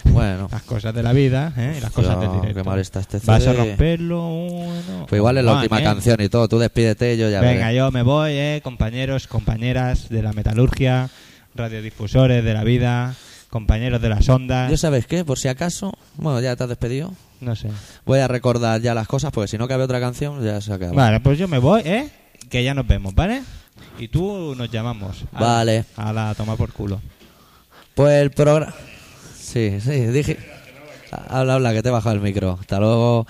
Bueno. 0.06 0.48
Las 0.52 0.64
cosas 0.64 0.96
de 0.96 1.04
la 1.04 1.14
vida, 1.14 1.54
¿eh? 1.58 1.76
Y 1.78 1.82
las 1.82 1.92
cosas 1.92 2.16
Yo, 2.16 2.34
directo. 2.42 2.62
qué 2.62 2.64
mal 2.68 2.80
está 2.80 3.02
este 3.02 3.20
Vas 3.24 3.46
a 3.46 3.52
CD. 3.52 3.58
romperlo. 3.58 4.22
Bueno. 4.28 5.06
Pues 5.08 5.20
igual 5.20 5.38
es 5.38 5.44
la 5.46 5.52
Ah, 5.52 5.56
última 5.62 5.78
bien. 5.78 5.92
canción 5.92 6.22
y 6.22 6.30
todo. 6.30 6.48
Tú 6.48 6.58
despídete 6.58 7.14
y 7.14 7.18
yo 7.18 7.30
ya 7.30 7.40
Venga, 7.42 7.66
veré. 7.68 7.78
yo 7.78 7.92
me 7.92 8.02
voy, 8.02 8.32
eh, 8.32 8.62
compañeros, 8.64 9.28
compañeras 9.28 10.10
de 10.10 10.24
la 10.24 10.34
metalurgia, 10.34 11.10
radiodifusores 11.54 12.44
de 12.44 12.54
la 12.54 12.64
vida, 12.64 13.14
compañeros 13.56 14.02
de 14.02 14.10
las 14.10 14.28
ondas. 14.28 14.70
¿Yo 14.70 14.76
sabes 14.76 15.08
qué? 15.08 15.24
Por 15.24 15.40
si 15.40 15.48
acaso, 15.48 15.94
bueno, 16.18 16.42
ya 16.42 16.58
te 16.58 16.64
has 16.64 16.68
despedido. 16.70 17.14
No 17.40 17.56
sé. 17.56 17.70
Voy 18.06 18.20
a 18.20 18.28
recordar 18.28 18.82
ya 18.82 18.94
las 18.94 19.08
cosas 19.08 19.32
porque 19.32 19.48
si 19.48 19.58
no 19.58 19.66
cabe 19.66 19.86
otra 19.86 20.02
canción 20.02 20.44
ya 20.44 20.60
se 20.60 20.74
acaba. 20.74 20.92
Vale, 20.92 21.22
pues 21.22 21.40
yo 21.40 21.48
me 21.48 21.58
voy, 21.58 21.82
¿eh? 21.86 22.10
Que 22.50 22.66
ya 22.66 22.74
nos 22.74 22.86
vemos, 22.86 23.16
¿vale? 23.16 23.44
Y 23.98 24.10
tú 24.10 24.56
nos 24.58 24.70
llamamos. 24.70 25.24
A 25.34 25.40
Vale. 25.40 25.86
A 25.96 26.12
la 26.12 26.36
toma 26.36 26.58
por 26.58 26.74
culo. 26.74 27.00
Pues 27.94 28.22
el 28.22 28.32
programa... 28.32 28.74
Sí, 29.40 29.80
sí, 29.80 29.92
dije... 30.08 30.38
Habla, 31.30 31.54
habla, 31.54 31.72
que 31.72 31.82
te 31.82 31.88
he 31.88 31.92
bajado 31.94 32.14
el 32.16 32.22
micro. 32.22 32.58
Hasta 32.60 32.78
luego. 32.78 33.26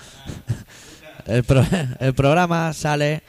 El, 1.26 1.44
pro- 1.44 1.64
el 2.00 2.14
programa 2.14 2.72
sale 2.72 3.22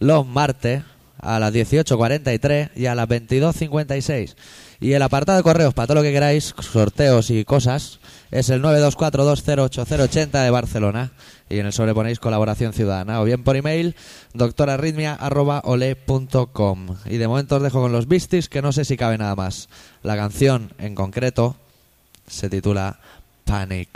los 0.00 0.26
martes 0.26 0.82
a 1.18 1.38
las 1.38 1.50
18.43 1.54 2.72
y 2.76 2.84
a 2.86 2.94
las 2.94 3.08
22.56. 3.08 4.34
Y 4.80 4.92
el 4.92 5.02
apartado 5.02 5.38
de 5.38 5.42
correos 5.42 5.74
para 5.74 5.86
todo 5.86 5.96
lo 5.96 6.02
que 6.02 6.12
queráis, 6.12 6.54
sorteos 6.60 7.30
y 7.30 7.44
cosas, 7.44 7.98
es 8.30 8.50
el 8.50 8.62
924208080 8.62 10.44
de 10.44 10.50
Barcelona. 10.50 11.10
Y 11.48 11.58
en 11.58 11.66
el 11.66 11.72
sobre 11.72 11.94
ponéis 11.94 12.18
colaboración 12.18 12.72
ciudadana. 12.72 13.20
O 13.20 13.24
bien 13.24 13.44
por 13.44 13.54
email, 13.56 13.94
doctorarritmia.ole.com. 14.34 16.96
Y 17.06 17.16
de 17.16 17.28
momento 17.28 17.56
os 17.56 17.62
dejo 17.62 17.80
con 17.80 17.92
los 17.92 18.08
Beasties, 18.08 18.48
que 18.48 18.62
no 18.62 18.72
sé 18.72 18.84
si 18.84 18.96
cabe 18.96 19.18
nada 19.18 19.36
más. 19.36 19.68
La 20.02 20.16
canción 20.16 20.72
en 20.78 20.94
concreto 20.94 21.56
se 22.26 22.50
titula 22.50 22.98
Panic. 23.44 23.90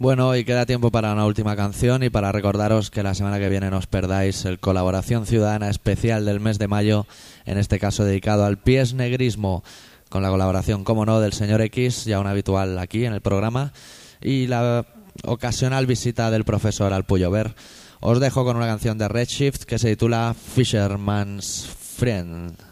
Bueno, 0.00 0.34
y 0.34 0.44
queda 0.44 0.64
tiempo 0.64 0.90
para 0.90 1.12
una 1.12 1.26
última 1.26 1.56
canción 1.56 2.02
y 2.02 2.08
para 2.08 2.32
recordaros 2.32 2.90
que 2.90 3.02
la 3.02 3.12
semana 3.12 3.38
que 3.38 3.50
viene 3.50 3.68
no 3.68 3.76
os 3.76 3.86
perdáis 3.86 4.46
el 4.46 4.58
Colaboración 4.58 5.26
Ciudadana 5.26 5.68
Especial 5.68 6.24
del 6.24 6.40
mes 6.40 6.58
de 6.58 6.68
mayo, 6.68 7.06
en 7.44 7.58
este 7.58 7.78
caso 7.78 8.06
dedicado 8.06 8.46
al 8.46 8.56
pies 8.56 8.94
negrismo, 8.94 9.62
con 10.08 10.22
la 10.22 10.30
colaboración, 10.30 10.84
como 10.84 11.04
no, 11.04 11.20
del 11.20 11.34
señor 11.34 11.60
X, 11.60 12.06
ya 12.06 12.18
un 12.18 12.28
habitual 12.28 12.78
aquí 12.78 13.04
en 13.04 13.12
el 13.12 13.20
programa, 13.20 13.74
y 14.22 14.46
la 14.46 14.86
ocasional 15.24 15.84
visita 15.84 16.30
del 16.30 16.44
profesor 16.44 16.94
al 16.94 17.04
Puyover. 17.04 17.54
Os 18.00 18.20
dejo 18.20 18.46
con 18.46 18.56
una 18.56 18.68
canción 18.68 18.96
de 18.96 19.06
Redshift 19.06 19.64
que 19.64 19.78
se 19.78 19.90
titula 19.90 20.34
Fisherman's 20.34 21.68
Friend. 21.98 22.69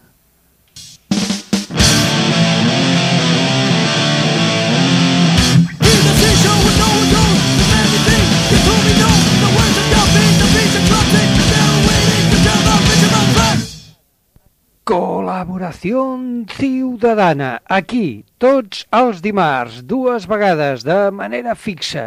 Col·laboració 14.89 16.03
ciutadana. 16.49 17.49
Aquí, 17.69 18.25
tots 18.41 18.87
els 18.97 19.19
dimarts, 19.21 19.83
dues 19.85 20.25
vegades 20.31 20.87
de 20.87 20.97
manera 21.13 21.53
fixa. 21.53 22.07